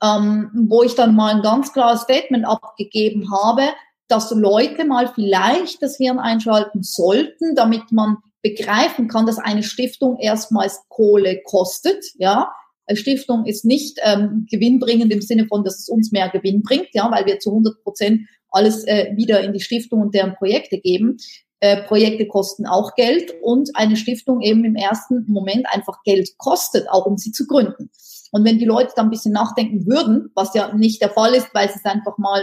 Ähm, 0.02 0.50
wo 0.68 0.82
ich 0.82 0.94
dann 0.94 1.14
mal 1.14 1.34
ein 1.34 1.42
ganz 1.42 1.72
klares 1.72 2.02
Statement 2.02 2.44
abgegeben 2.44 3.32
habe, 3.32 3.62
dass 4.08 4.30
Leute 4.30 4.84
mal 4.84 5.12
vielleicht 5.14 5.82
das 5.82 5.96
Hirn 5.96 6.18
einschalten 6.18 6.82
sollten, 6.82 7.54
damit 7.54 7.92
man 7.92 8.18
begreifen 8.42 9.08
kann, 9.08 9.26
dass 9.26 9.38
eine 9.38 9.62
Stiftung 9.62 10.18
erstmals 10.18 10.82
Kohle 10.88 11.40
kostet, 11.44 12.04
ja. 12.18 12.52
Eine 12.86 12.96
Stiftung 12.96 13.46
ist 13.46 13.64
nicht 13.64 14.00
ähm, 14.02 14.46
gewinnbringend 14.50 15.12
im 15.12 15.22
Sinne 15.22 15.46
von, 15.46 15.62
dass 15.62 15.78
es 15.78 15.88
uns 15.88 16.10
mehr 16.10 16.28
Gewinn 16.30 16.62
bringt, 16.62 16.88
ja, 16.92 17.08
weil 17.12 17.26
wir 17.26 17.38
zu 17.38 17.50
100 17.50 17.80
Prozent 17.84 18.28
alles 18.50 18.84
äh, 18.86 19.12
wieder 19.16 19.40
in 19.40 19.52
die 19.52 19.60
Stiftung 19.60 20.00
und 20.00 20.14
deren 20.14 20.34
Projekte 20.34 20.78
geben. 20.78 21.16
Äh, 21.60 21.84
Projekte 21.84 22.26
kosten 22.26 22.66
auch 22.66 22.96
Geld 22.96 23.32
und 23.40 23.70
eine 23.74 23.96
Stiftung 23.96 24.40
eben 24.40 24.64
im 24.64 24.74
ersten 24.74 25.24
Moment 25.28 25.66
einfach 25.72 26.02
Geld 26.02 26.36
kostet, 26.38 26.90
auch 26.90 27.06
um 27.06 27.16
sie 27.16 27.30
zu 27.30 27.46
gründen. 27.46 27.88
Und 28.32 28.44
wenn 28.44 28.58
die 28.58 28.64
Leute 28.64 28.92
dann 28.96 29.06
ein 29.06 29.10
bisschen 29.10 29.32
nachdenken 29.32 29.86
würden, 29.86 30.30
was 30.34 30.54
ja 30.54 30.74
nicht 30.74 31.00
der 31.00 31.10
Fall 31.10 31.34
ist, 31.34 31.54
weil 31.54 31.68
sie 31.68 31.78
es 31.78 31.84
einfach 31.84 32.18
mal 32.18 32.42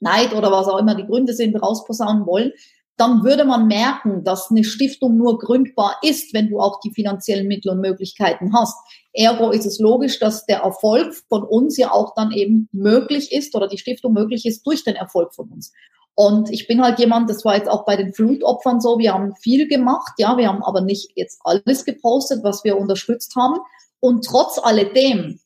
Neid 0.00 0.34
oder 0.34 0.50
was 0.50 0.68
auch 0.68 0.78
immer 0.78 0.94
die 0.94 1.06
Gründe 1.06 1.32
sind, 1.32 1.60
rausposaunen 1.60 2.26
wollen, 2.26 2.52
dann 2.98 3.22
würde 3.22 3.44
man 3.44 3.68
merken, 3.68 4.24
dass 4.24 4.50
eine 4.50 4.64
Stiftung 4.64 5.16
nur 5.16 5.38
gründbar 5.38 5.96
ist, 6.02 6.34
wenn 6.34 6.50
du 6.50 6.58
auch 6.58 6.80
die 6.80 6.90
finanziellen 6.90 7.46
Mittel 7.46 7.70
und 7.70 7.80
Möglichkeiten 7.80 8.52
hast. 8.52 8.76
Ergo 9.12 9.50
ist 9.50 9.66
es 9.66 9.78
logisch, 9.78 10.18
dass 10.18 10.46
der 10.46 10.58
Erfolg 10.58 11.14
von 11.28 11.44
uns 11.44 11.76
ja 11.76 11.92
auch 11.92 12.14
dann 12.14 12.32
eben 12.32 12.68
möglich 12.72 13.32
ist 13.32 13.54
oder 13.54 13.68
die 13.68 13.78
Stiftung 13.78 14.12
möglich 14.14 14.44
ist 14.46 14.66
durch 14.66 14.82
den 14.82 14.96
Erfolg 14.96 15.32
von 15.32 15.48
uns. 15.48 15.72
Und 16.16 16.50
ich 16.50 16.66
bin 16.66 16.82
halt 16.82 16.98
jemand, 16.98 17.30
das 17.30 17.44
war 17.44 17.54
jetzt 17.54 17.68
auch 17.68 17.84
bei 17.84 17.94
den 17.94 18.12
Flutopfern 18.12 18.80
so, 18.80 18.98
wir 18.98 19.14
haben 19.14 19.36
viel 19.36 19.68
gemacht, 19.68 20.14
ja, 20.18 20.36
wir 20.36 20.48
haben 20.48 20.64
aber 20.64 20.80
nicht 20.80 21.12
jetzt 21.14 21.40
alles 21.44 21.84
gepostet, 21.84 22.42
was 22.42 22.64
wir 22.64 22.76
unterstützt 22.76 23.36
haben. 23.36 23.60
Und 24.00 24.24
trotz 24.24 24.58
alledem 24.58 25.38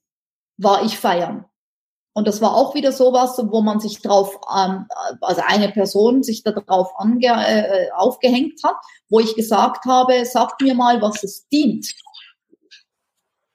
war 0.57 0.83
ich 0.87 0.99
feiern. 0.99 1.45
Und 2.15 2.29
das 2.29 2.43
war 2.43 2.55
auch 2.55 2.75
wieder 2.75 2.93
sowas, 2.93 3.41
wo 3.43 3.63
man 3.63 3.81
sich 3.81 4.03
drauf, 4.03 4.39
ähm, 4.55 4.87
also 5.21 5.41
eine 5.47 5.71
Person 5.71 6.23
sich 6.23 6.43
darauf 6.43 6.93
äh, 7.21 7.91
aufgehängt 7.97 8.63
hat, 8.63 8.77
wo 9.09 9.21
ich 9.21 9.35
gesagt 9.35 9.87
habe, 9.87 10.25
sagt 10.27 10.61
mir 10.61 10.75
mal, 10.75 11.01
was 11.01 11.23
es 11.25 11.49
dient. 11.49 11.93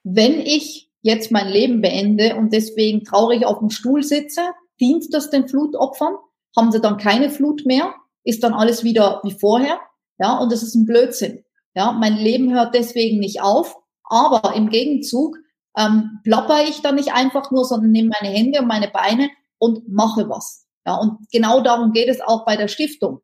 Wenn 0.04 0.40
ich 0.40 0.90
jetzt 1.02 1.32
mein 1.32 1.50
Leben 1.50 1.82
beende 1.82 2.36
und 2.36 2.52
deswegen 2.52 3.04
traurig 3.04 3.46
auf 3.46 3.60
dem 3.60 3.70
Stuhl 3.70 4.04
sitze, 4.04 4.42
dient 4.80 5.14
das 5.14 5.30
den 5.30 5.48
Flutopfern? 5.48 6.16
Haben 6.56 6.72
sie 6.72 6.82
dann 6.82 6.98
keine 6.98 7.30
Flut 7.30 7.66
mehr? 7.66 7.94
Ist 8.24 8.44
dann 8.44 8.54
alles 8.54 8.84
wieder 8.84 9.22
wie 9.24 9.32
vorher? 9.32 9.80
Ja, 10.20 10.38
und 10.40 10.52
das 10.52 10.64
ist 10.64 10.76
ein 10.76 10.86
Blödsinn. 10.86 11.44
Ja, 11.76 11.92
mein 11.92 12.18
Leben 12.18 12.52
hört 12.54 12.74
deswegen 12.74 13.20
nicht 13.20 13.42
auf, 13.42 13.78
aber 14.04 14.56
im 14.56 14.70
Gegenzug 14.70 15.38
ähm, 15.78 16.20
plapper 16.24 16.64
ich 16.68 16.82
da 16.82 16.92
nicht 16.92 17.14
einfach 17.14 17.52
nur, 17.52 17.64
sondern 17.64 17.92
nehme 17.92 18.12
meine 18.20 18.34
Hände 18.34 18.60
und 18.60 18.68
meine 18.68 18.90
Beine 18.90 19.30
und 19.60 19.88
mache 19.88 20.28
was. 20.28 20.66
Ja, 20.86 20.96
und 20.96 21.18
genau 21.32 21.62
darum 21.62 21.92
geht 21.92 22.10
es 22.10 22.22
auch 22.22 22.46
bei 22.46 22.56
der 22.56 22.68
Stiftung. 22.68 23.22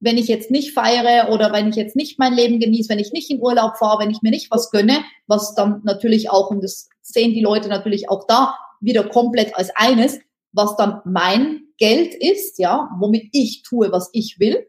Wenn 0.00 0.18
ich 0.18 0.26
jetzt 0.26 0.50
nicht 0.50 0.72
feiere 0.72 1.30
oder 1.32 1.52
wenn 1.52 1.68
ich 1.68 1.76
jetzt 1.76 1.94
nicht 1.94 2.18
mein 2.18 2.34
Leben 2.34 2.58
genieße, 2.58 2.88
wenn 2.88 2.98
ich 2.98 3.12
nicht 3.12 3.30
in 3.30 3.40
Urlaub 3.40 3.76
fahre, 3.76 4.00
wenn 4.00 4.10
ich 4.10 4.20
mir 4.20 4.30
nicht 4.30 4.50
was 4.50 4.70
gönne, 4.70 5.04
was 5.28 5.54
dann 5.54 5.80
natürlich 5.84 6.30
auch, 6.30 6.50
und 6.50 6.64
das 6.64 6.88
sehen 7.02 7.34
die 7.34 7.42
Leute 7.42 7.68
natürlich 7.68 8.08
auch 8.08 8.26
da 8.26 8.56
wieder 8.80 9.04
komplett 9.04 9.54
als 9.56 9.70
eines, 9.76 10.18
was 10.50 10.76
dann 10.76 11.00
mein 11.04 11.66
Geld 11.78 12.14
ist, 12.14 12.58
ja, 12.58 12.90
womit 12.98 13.28
ich 13.32 13.62
tue, 13.62 13.92
was 13.92 14.10
ich 14.12 14.40
will, 14.40 14.66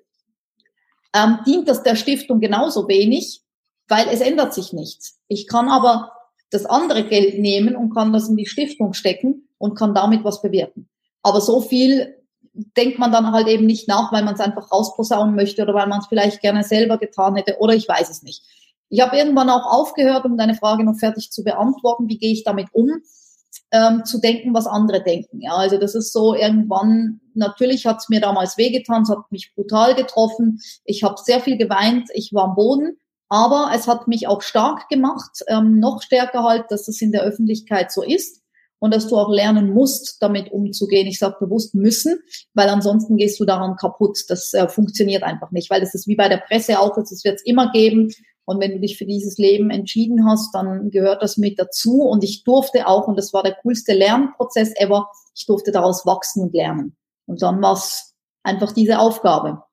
ähm, 1.16 1.40
dient 1.48 1.68
das 1.68 1.82
der 1.82 1.96
Stiftung 1.96 2.40
genauso 2.40 2.88
wenig, 2.88 3.42
weil 3.88 4.08
es 4.10 4.22
ändert 4.22 4.54
sich 4.54 4.74
nichts. 4.74 5.20
Ich 5.28 5.48
kann 5.48 5.68
aber 5.70 6.12
das 6.54 6.66
andere 6.66 7.04
Geld 7.04 7.40
nehmen 7.40 7.76
und 7.76 7.94
kann 7.94 8.14
das 8.14 8.30
in 8.30 8.38
die 8.38 8.46
Stiftung 8.46 8.94
stecken 8.94 9.48
und 9.58 9.76
kann 9.76 9.94
damit 9.94 10.24
was 10.24 10.42
bewirken. 10.42 10.90
Aber 11.22 11.42
so 11.42 11.62
viel 11.62 12.16
denkt 12.54 13.00
man 13.00 13.12
dann 13.12 13.32
halt 13.32 13.48
eben 13.48 13.66
nicht 13.66 13.88
nach, 13.88 14.12
weil 14.12 14.24
man 14.24 14.36
es 14.36 14.40
einfach 14.40 14.72
rausposaunen 14.72 15.36
möchte 15.36 15.64
oder 15.64 15.74
weil 15.74 15.88
man 15.88 16.00
es 16.00 16.08
vielleicht 16.08 16.42
gerne 16.42 16.64
selber 16.64 16.98
getan 16.98 17.36
hätte 17.36 17.58
oder 17.60 17.74
ich 17.74 17.88
weiß 17.88 18.10
es 18.10 18.24
nicht. 18.24 18.44
Ich 18.90 19.02
habe 19.02 19.18
irgendwann 19.18 19.50
auch 19.50 19.66
aufgehört, 19.66 20.26
um 20.26 20.38
deine 20.38 20.54
Frage 20.54 20.84
noch 20.84 20.98
fertig 20.98 21.32
zu 21.32 21.44
beantworten, 21.44 22.08
wie 22.10 22.20
gehe 22.20 22.32
ich 22.32 22.44
damit 22.44 22.68
um, 22.74 23.02
ähm, 23.72 24.06
zu 24.06 24.20
denken, 24.20 24.54
was 24.54 24.68
andere 24.68 25.02
denken. 25.02 25.42
Ja, 25.42 25.56
also 25.56 25.80
das 25.80 25.96
ist 25.96 26.14
so 26.14 26.36
irgendwann, 26.36 27.20
natürlich 27.34 27.88
hat 27.88 27.98
es 27.98 28.10
mir 28.10 28.22
damals 28.22 28.58
wehgetan, 28.58 29.02
es 29.02 29.10
hat 29.10 29.32
mich 29.32 29.54
brutal 29.56 29.96
getroffen, 29.96 30.62
ich 30.86 31.04
habe 31.04 31.16
sehr 31.18 31.40
viel 31.40 31.58
geweint, 31.58 32.10
ich 32.14 32.34
war 32.34 32.44
am 32.50 32.56
Boden, 32.56 32.98
aber 33.30 33.72
es 33.74 33.88
hat 33.88 34.08
mich 34.08 34.28
auch 34.28 34.42
stark 34.42 34.90
gemacht, 34.90 35.44
ähm, 35.48 35.80
noch 35.80 36.02
stärker 36.02 36.44
halt, 36.44 36.66
dass 36.70 36.88
es 36.88 37.02
in 37.02 37.12
der 37.12 37.24
Öffentlichkeit 37.24 37.92
so 37.92 38.04
ist 38.04 38.44
und 38.80 38.94
dass 38.94 39.08
du 39.08 39.18
auch 39.18 39.30
lernen 39.30 39.74
musst, 39.74 40.22
damit 40.22 40.52
umzugehen. 40.52 41.08
Ich 41.08 41.18
sage 41.18 41.38
bewusst 41.40 41.74
müssen, 41.74 42.20
weil 42.54 42.68
ansonsten 42.68 43.16
gehst 43.16 43.40
du 43.40 43.46
daran 43.46 43.78
kaputt. 43.78 44.20
Das 44.28 44.54
äh, 44.54 44.68
funktioniert 44.68 45.24
einfach 45.24 45.52
nicht, 45.52 45.70
weil 45.70 45.80
das 45.80 45.96
ist 45.96 46.06
wie 46.08 46.18
bei 46.18 46.28
der 46.28 46.38
Presse 46.38 46.80
auch, 46.80 46.94
das 46.96 47.24
wird 47.24 47.36
es 47.36 47.46
immer 47.46 47.72
geben. 47.72 48.12
Und 48.46 48.60
wenn 48.60 48.72
du 48.72 48.80
dich 48.82 48.98
für 48.98 49.06
dieses 49.06 49.38
Leben 49.38 49.70
entschieden 49.70 50.28
hast, 50.28 50.54
dann 50.54 50.92
gehört 50.92 51.24
das 51.24 51.38
mit 51.38 51.58
dazu. 51.58 52.02
Und 52.02 52.26
ich 52.26 52.44
durfte 52.44 52.86
auch, 52.88 53.08
und 53.08 53.18
das 53.18 53.32
war 53.32 53.42
der 53.42 53.56
coolste 53.62 53.94
Lernprozess 53.94 54.74
ever, 54.76 55.08
ich 55.34 55.46
durfte 55.46 55.72
daraus 55.72 56.06
wachsen 56.06 56.44
und 56.44 56.54
lernen. 56.54 56.98
Und 57.26 57.42
dann 57.42 57.62
war 57.62 57.74
es 57.74 58.14
einfach 58.44 58.74
diese 58.74 59.00
Aufgabe. 59.00 59.64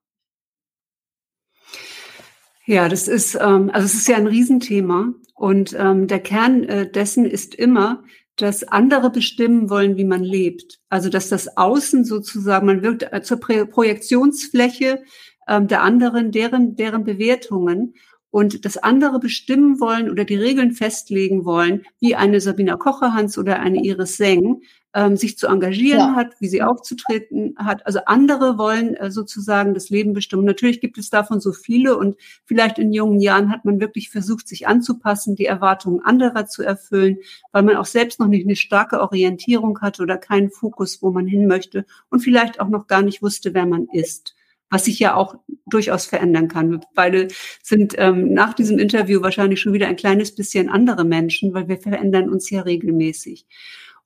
Ja, 2.70 2.88
das 2.88 3.08
ist, 3.08 3.34
ähm, 3.34 3.68
also 3.72 3.86
es 3.86 3.94
ist 3.94 4.06
ja 4.06 4.16
ein 4.16 4.28
Riesenthema 4.28 5.12
und 5.34 5.74
ähm, 5.76 6.06
der 6.06 6.20
Kern 6.20 6.62
äh, 6.62 6.88
dessen 6.88 7.24
ist 7.24 7.52
immer, 7.56 8.04
dass 8.36 8.62
andere 8.62 9.10
bestimmen 9.10 9.68
wollen, 9.70 9.96
wie 9.96 10.04
man 10.04 10.22
lebt. 10.22 10.78
Also 10.88 11.08
dass 11.08 11.28
das 11.28 11.56
Außen 11.56 12.04
sozusagen, 12.04 12.66
man 12.66 12.84
wirkt 12.84 13.12
äh, 13.12 13.22
zur 13.22 13.40
Projektionsfläche 13.40 15.02
ähm, 15.48 15.66
der 15.66 15.82
anderen, 15.82 16.30
deren, 16.30 16.76
deren 16.76 17.02
Bewertungen 17.02 17.94
und 18.30 18.64
das 18.64 18.76
andere 18.76 19.18
bestimmen 19.18 19.80
wollen 19.80 20.10
oder 20.10 20.24
die 20.24 20.36
Regeln 20.36 20.72
festlegen 20.72 21.44
wollen, 21.44 21.84
wie 22.00 22.14
eine 22.14 22.40
Sabina 22.40 22.76
Kocherhans 22.76 23.38
oder 23.38 23.58
eine 23.58 23.82
Iris 23.82 24.16
Seng, 24.16 24.62
ähm, 24.94 25.16
sich 25.16 25.38
zu 25.38 25.46
engagieren 25.46 26.00
ja. 26.00 26.14
hat, 26.16 26.34
wie 26.40 26.48
sie 26.48 26.62
aufzutreten 26.62 27.54
hat. 27.56 27.86
Also 27.86 28.00
andere 28.06 28.58
wollen 28.58 28.94
äh, 28.96 29.10
sozusagen 29.10 29.74
das 29.74 29.88
Leben 29.90 30.14
bestimmen. 30.14 30.44
Natürlich 30.44 30.80
gibt 30.80 30.98
es 30.98 31.10
davon 31.10 31.40
so 31.40 31.52
viele 31.52 31.96
und 31.96 32.16
vielleicht 32.44 32.78
in 32.78 32.92
jungen 32.92 33.20
Jahren 33.20 33.50
hat 33.50 33.64
man 33.64 33.80
wirklich 33.80 34.10
versucht, 34.10 34.48
sich 34.48 34.66
anzupassen, 34.66 35.36
die 35.36 35.46
Erwartungen 35.46 36.00
anderer 36.00 36.46
zu 36.46 36.62
erfüllen, 36.62 37.18
weil 37.52 37.62
man 37.62 37.76
auch 37.76 37.84
selbst 37.84 38.18
noch 38.18 38.26
nicht 38.26 38.44
eine 38.44 38.56
starke 38.56 39.00
Orientierung 39.00 39.80
hatte 39.80 40.02
oder 40.02 40.18
keinen 40.18 40.50
Fokus, 40.50 41.02
wo 41.02 41.10
man 41.10 41.26
hin 41.26 41.46
möchte 41.46 41.84
und 42.08 42.20
vielleicht 42.20 42.60
auch 42.60 42.68
noch 42.68 42.86
gar 42.86 43.02
nicht 43.02 43.22
wusste, 43.22 43.54
wer 43.54 43.66
man 43.66 43.86
ist 43.92 44.34
was 44.70 44.84
sich 44.84 44.98
ja 44.98 45.14
auch 45.14 45.34
durchaus 45.66 46.06
verändern 46.06 46.48
kann. 46.48 46.70
Wir 46.70 46.80
beide 46.94 47.28
sind 47.62 47.94
ähm, 47.98 48.32
nach 48.32 48.54
diesem 48.54 48.78
Interview 48.78 49.20
wahrscheinlich 49.20 49.60
schon 49.60 49.72
wieder 49.72 49.88
ein 49.88 49.96
kleines 49.96 50.34
bisschen 50.34 50.68
andere 50.68 51.04
Menschen, 51.04 51.52
weil 51.52 51.68
wir 51.68 51.78
verändern 51.78 52.30
uns 52.30 52.48
ja 52.50 52.62
regelmäßig. 52.62 53.46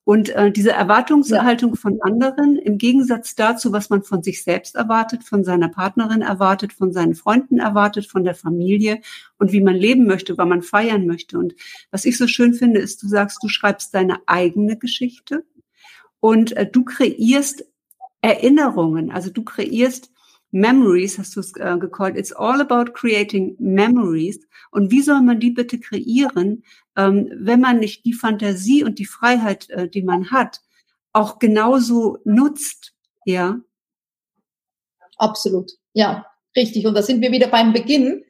Und 0.07 0.29
äh, 0.31 0.53
diese 0.53 0.73
Erwartungshaltung 0.73 1.77
von 1.77 2.01
anderen 2.03 2.57
im 2.57 2.77
Gegensatz 2.77 3.35
dazu, 3.35 3.73
was 3.73 3.89
man 3.89 4.03
von 4.03 4.23
sich 4.23 4.43
selbst 4.43 4.75
erwartet, 4.75 5.25
von 5.25 5.45
seiner 5.45 5.71
Partnerin 5.71 6.21
erwartet, 6.21 6.75
von 6.75 6.93
seinen 6.93 7.15
Freunden 7.15 7.59
erwartet, 7.59 8.07
von 8.07 8.23
der 8.23 8.35
Familie 8.35 9.01
und 9.39 9.53
wie 9.53 9.63
man 9.63 9.75
leben 9.75 10.07
möchte, 10.07 10.37
wann 10.37 10.51
man 10.51 10.61
feiern 10.61 11.07
möchte. 11.07 11.39
Und 11.39 11.55
was 11.91 12.05
ich 12.05 12.19
so 12.19 12.27
schön 12.27 12.53
finde, 12.53 12.81
ist, 12.81 13.03
du 13.03 13.09
sagst, 13.09 13.39
du 13.43 13.49
schreibst 13.49 13.95
deine 13.95 14.19
eigene 14.27 14.77
Geschichte 14.77 15.45
und 16.21 16.55
äh, 16.55 16.71
du 16.71 16.85
kreierst 16.85 17.65
Erinnerungen, 18.21 19.11
also 19.11 19.31
du 19.31 19.43
kreierst 19.43 20.11
Memories, 20.55 21.19
hast 21.19 21.35
du 21.35 21.41
es 21.41 21.53
äh, 21.57 21.77
gecallt. 21.81 22.17
It's 22.17 22.33
all 22.33 22.61
about 22.61 22.93
creating 22.93 23.57
memories. 23.59 24.39
Und 24.71 24.93
wie 24.93 25.03
soll 25.03 25.21
man 25.21 25.41
die 25.41 25.51
bitte 25.51 25.81
kreieren, 25.81 26.63
ähm, 26.97 27.29
wenn 27.35 27.61
man 27.61 27.81
nicht 27.81 28.05
die 28.05 28.13
Fantasie 28.13 28.85
und 28.85 29.01
die 29.01 29.05
Freiheit, 29.05 29.69
äh, 29.71 29.89
die 29.89 30.03
man 30.03 30.31
hat, 30.31 30.61
auch 31.13 31.41
genauso 31.41 32.19
nutzt? 32.25 32.95
Ja. 33.25 33.59
Absolut. 35.17 35.73
Ja, 35.93 36.25
richtig. 36.57 36.87
Und 36.87 36.95
da 36.95 37.03
sind 37.03 37.21
wir 37.21 37.33
wieder 37.33 37.49
beim 37.49 37.73
Beginn 37.73 38.23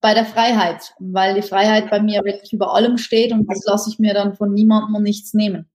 bei 0.00 0.14
der 0.14 0.24
Freiheit, 0.24 0.94
weil 1.00 1.34
die 1.34 1.42
Freiheit 1.42 1.90
bei 1.90 2.00
mir 2.00 2.22
wirklich 2.22 2.52
über 2.52 2.74
allem 2.74 2.96
steht 2.96 3.32
und 3.32 3.50
das 3.50 3.64
lasse 3.66 3.90
ich 3.90 3.98
mir 3.98 4.14
dann 4.14 4.36
von 4.36 4.54
niemandem 4.54 4.94
und 4.94 5.02
nichts 5.02 5.34
nehmen. 5.34 5.68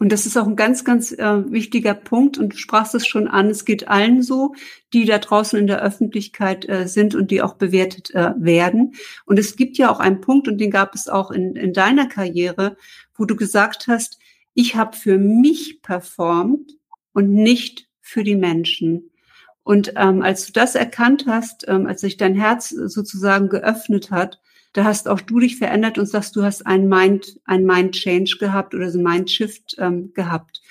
Und 0.00 0.10
das 0.12 0.24
ist 0.24 0.38
auch 0.38 0.46
ein 0.46 0.56
ganz, 0.56 0.82
ganz 0.82 1.12
äh, 1.12 1.52
wichtiger 1.52 1.92
Punkt. 1.92 2.38
Und 2.38 2.54
du 2.54 2.56
sprachst 2.56 2.94
es 2.94 3.06
schon 3.06 3.28
an. 3.28 3.50
Es 3.50 3.66
geht 3.66 3.86
allen 3.88 4.22
so, 4.22 4.54
die 4.94 5.04
da 5.04 5.18
draußen 5.18 5.58
in 5.58 5.66
der 5.66 5.82
Öffentlichkeit 5.82 6.66
äh, 6.66 6.88
sind 6.88 7.14
und 7.14 7.30
die 7.30 7.42
auch 7.42 7.54
bewertet 7.54 8.14
äh, 8.14 8.32
werden. 8.38 8.94
Und 9.26 9.38
es 9.38 9.56
gibt 9.56 9.76
ja 9.76 9.92
auch 9.92 10.00
einen 10.00 10.22
Punkt, 10.22 10.48
und 10.48 10.56
den 10.56 10.70
gab 10.70 10.94
es 10.94 11.06
auch 11.06 11.30
in, 11.30 11.54
in 11.54 11.74
deiner 11.74 12.08
Karriere, 12.08 12.78
wo 13.14 13.26
du 13.26 13.36
gesagt 13.36 13.88
hast, 13.88 14.18
ich 14.54 14.74
habe 14.74 14.96
für 14.96 15.18
mich 15.18 15.82
performt 15.82 16.72
und 17.12 17.30
nicht 17.30 17.86
für 18.00 18.24
die 18.24 18.36
Menschen. 18.36 19.10
Und 19.64 19.92
ähm, 19.96 20.22
als 20.22 20.46
du 20.46 20.52
das 20.52 20.76
erkannt 20.76 21.26
hast, 21.26 21.68
ähm, 21.68 21.86
als 21.86 22.00
sich 22.00 22.16
dein 22.16 22.34
Herz 22.34 22.70
sozusagen 22.70 23.50
geöffnet 23.50 24.10
hat, 24.10 24.40
da 24.72 24.84
hast 24.84 25.08
auch 25.08 25.20
du 25.20 25.40
dich 25.40 25.56
verändert 25.56 25.98
und 25.98 26.06
sagst, 26.06 26.36
du 26.36 26.42
hast 26.42 26.66
ein 26.66 26.88
Mind, 26.88 27.40
ein 27.44 27.64
Mind 27.64 27.92
Change 27.92 28.36
gehabt 28.38 28.74
oder 28.74 28.90
so 28.90 28.98
ein 28.98 29.04
Mind 29.04 29.30
Shift 29.30 29.76
ähm, 29.78 30.12
gehabt. 30.14 30.62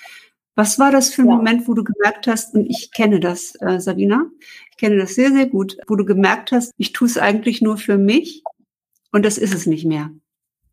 Was 0.54 0.78
war 0.78 0.90
das 0.90 1.10
für 1.14 1.22
ein 1.22 1.28
ja. 1.28 1.36
Moment, 1.36 1.68
wo 1.68 1.74
du 1.74 1.84
gemerkt 1.84 2.26
hast, 2.26 2.54
und 2.54 2.66
ich 2.66 2.92
kenne 2.92 3.20
das, 3.20 3.54
äh, 3.60 3.78
Sabina, 3.80 4.26
ich 4.70 4.76
kenne 4.76 4.96
das 4.96 5.14
sehr, 5.14 5.30
sehr 5.30 5.46
gut, 5.46 5.76
wo 5.86 5.96
du 5.96 6.04
gemerkt 6.04 6.52
hast, 6.52 6.72
ich 6.76 6.92
tue 6.92 7.08
es 7.08 7.18
eigentlich 7.18 7.60
nur 7.62 7.76
für 7.76 7.98
mich 7.98 8.42
und 9.12 9.24
das 9.24 9.38
ist 9.38 9.54
es 9.54 9.66
nicht 9.66 9.84
mehr? 9.84 10.10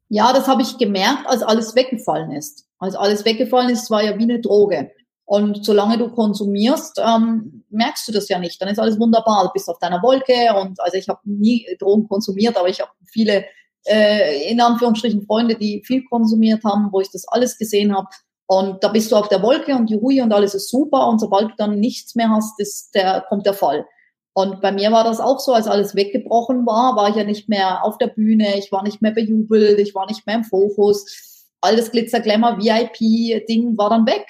Ja, 0.10 0.32
das 0.32 0.48
habe 0.48 0.62
ich 0.62 0.78
gemerkt, 0.78 1.28
als 1.28 1.42
alles 1.42 1.76
weggefallen 1.76 2.32
ist. 2.32 2.66
Als 2.80 2.96
alles 2.96 3.26
weggefallen 3.26 3.70
ist, 3.70 3.90
war 3.90 4.04
ja 4.04 4.18
wie 4.18 4.24
eine 4.24 4.40
Droge. 4.40 4.92
Und 5.30 5.66
solange 5.66 5.98
du 5.98 6.10
konsumierst, 6.10 7.02
ähm, 7.06 7.66
merkst 7.70 8.08
du 8.08 8.14
das 8.14 8.30
ja 8.30 8.40
nicht. 8.40 8.62
Dann 8.62 8.70
ist 8.70 8.80
alles 8.80 8.98
wunderbar. 8.98 9.44
Du 9.44 9.52
bist 9.52 9.68
auf 9.68 9.78
deiner 9.78 10.02
Wolke. 10.02 10.34
Und 10.58 10.80
also 10.80 10.98
ich 10.98 11.10
habe 11.10 11.20
nie 11.26 11.68
Drogen 11.80 12.08
konsumiert, 12.08 12.56
aber 12.56 12.70
ich 12.70 12.80
habe 12.80 12.92
viele 13.12 13.44
äh, 13.86 14.50
in 14.50 14.62
Anführungsstrichen 14.62 15.26
Freunde, 15.26 15.56
die 15.56 15.84
viel 15.86 16.06
konsumiert 16.06 16.64
haben, 16.64 16.94
wo 16.94 17.02
ich 17.02 17.12
das 17.12 17.28
alles 17.28 17.58
gesehen 17.58 17.94
habe. 17.94 18.08
Und 18.46 18.82
da 18.82 18.88
bist 18.88 19.12
du 19.12 19.18
auf 19.18 19.28
der 19.28 19.44
Wolke 19.44 19.76
und 19.76 19.90
Juhui 19.90 20.22
und 20.22 20.32
alles 20.32 20.56
ist 20.56 20.70
super. 20.70 21.10
Und 21.10 21.20
sobald 21.20 21.50
du 21.50 21.56
dann 21.58 21.78
nichts 21.78 22.16
mehr 22.16 22.30
hast, 22.30 22.58
ist 22.62 22.96
der, 22.96 23.26
kommt 23.28 23.46
der 23.46 23.54
Fall. 23.54 23.86
Und 24.34 24.62
bei 24.62 24.72
mir 24.72 24.94
war 24.94 25.04
das 25.04 25.20
auch 25.20 25.42
so, 25.42 25.52
als 25.52 25.68
alles 25.68 25.94
weggebrochen 25.94 26.66
war, 26.66 26.96
war 26.96 27.10
ich 27.10 27.18
ja 27.18 27.26
nicht 27.26 27.50
mehr 27.50 27.84
auf 27.84 27.98
der 27.98 28.08
Bühne, 28.08 28.58
ich 28.58 28.72
war 28.72 28.84
nicht 28.84 29.02
mehr 29.02 29.12
bejubelt, 29.12 29.78
ich 29.80 29.94
war 29.94 30.06
nicht 30.06 30.26
mehr 30.26 30.38
im 30.38 30.44
Fokus. 30.46 31.48
Alles 31.60 31.92
Glitzer, 31.92 32.22
Glamour, 32.22 32.60
VIP-Ding 32.60 33.78
war 33.78 33.90
dann 33.90 34.06
weg. 34.06 34.26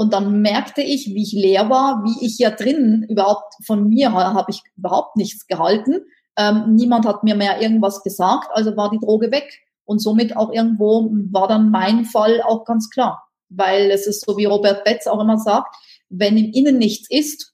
Und 0.00 0.14
dann 0.14 0.40
merkte 0.40 0.80
ich, 0.80 1.08
wie 1.08 1.22
ich 1.22 1.32
leer 1.32 1.68
war, 1.68 2.02
wie 2.04 2.24
ich 2.24 2.38
ja 2.38 2.50
drinnen 2.50 3.02
überhaupt 3.02 3.52
von 3.66 3.86
mir 3.86 4.10
habe 4.12 4.50
ich 4.50 4.62
überhaupt 4.74 5.16
nichts 5.16 5.46
gehalten. 5.46 6.06
Ähm, 6.38 6.74
niemand 6.74 7.04
hat 7.04 7.22
mir 7.22 7.34
mehr 7.34 7.60
irgendwas 7.60 8.02
gesagt, 8.02 8.48
also 8.54 8.78
war 8.78 8.88
die 8.88 8.98
Droge 8.98 9.30
weg. 9.30 9.60
Und 9.84 9.98
somit 9.98 10.38
auch 10.38 10.50
irgendwo 10.54 11.10
war 11.30 11.48
dann 11.48 11.70
mein 11.70 12.06
Fall 12.06 12.40
auch 12.40 12.64
ganz 12.64 12.88
klar. 12.88 13.28
Weil 13.50 13.90
es 13.90 14.06
ist 14.06 14.24
so, 14.24 14.38
wie 14.38 14.46
Robert 14.46 14.84
Betz 14.84 15.06
auch 15.06 15.20
immer 15.20 15.36
sagt, 15.36 15.76
wenn 16.08 16.38
im 16.38 16.50
Innen 16.50 16.78
nichts 16.78 17.10
ist 17.10 17.52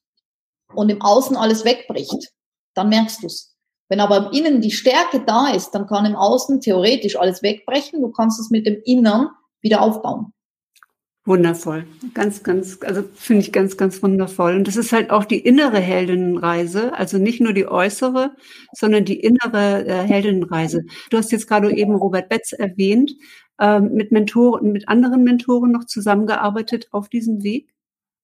und 0.73 0.89
im 0.89 1.03
Außen 1.03 1.37
alles 1.37 1.65
wegbricht, 1.65 2.31
dann 2.75 2.91
merkst 2.91 3.25
du's. 3.25 3.57
Wenn 3.89 3.99
aber 3.99 4.19
im 4.19 4.31
Innen 4.31 4.61
die 4.61 4.71
Stärke 4.71 5.25
da 5.27 5.49
ist, 5.49 5.73
dann 5.73 5.89
kann 5.89 6.07
im 6.07 6.15
Außen 6.15 6.61
theoretisch 6.61 7.19
alles 7.19 7.43
wegbrechen. 7.43 8.03
Du 8.03 8.13
kannst 8.13 8.39
es 8.39 8.51
mit 8.51 8.67
dem 8.67 8.81
Innern 8.85 9.31
wieder 9.63 9.83
aufbauen. 9.83 10.33
Wundervoll. 11.27 11.87
Ganz, 12.15 12.43
ganz, 12.43 12.79
also 12.83 13.03
finde 13.15 13.43
ich 13.43 13.53
ganz, 13.53 13.77
ganz 13.77 14.03
wundervoll. 14.03 14.55
Und 14.55 14.69
das 14.69 14.77
ist 14.77 14.93
halt 14.93 15.11
auch 15.11 15.25
die 15.25 15.41
innere 15.41 15.81
Heldinnenreise, 15.81 16.95
also 16.95 17.19
nicht 17.19 17.41
nur 17.41 17.53
die 17.53 17.67
äußere, 17.67 18.31
sondern 18.73 19.05
die 19.05 19.21
innere 19.21 19.85
äh, 19.87 20.07
Heldinnenreise. 20.07 20.85
Du 21.11 21.19
hast 21.19 21.33
jetzt 21.33 21.49
gerade 21.49 21.77
eben 21.77 21.97
Robert 21.97 22.29
Betz 22.29 22.53
erwähnt, 22.53 23.13
ähm, 23.59 23.93
mit 23.93 24.13
Mentoren, 24.13 24.73
mit 24.73 24.89
anderen 24.89 25.25
Mentoren 25.25 25.73
noch 25.73 25.85
zusammengearbeitet 25.85 26.89
auf 26.91 27.09
diesem 27.09 27.43
Weg? 27.43 27.73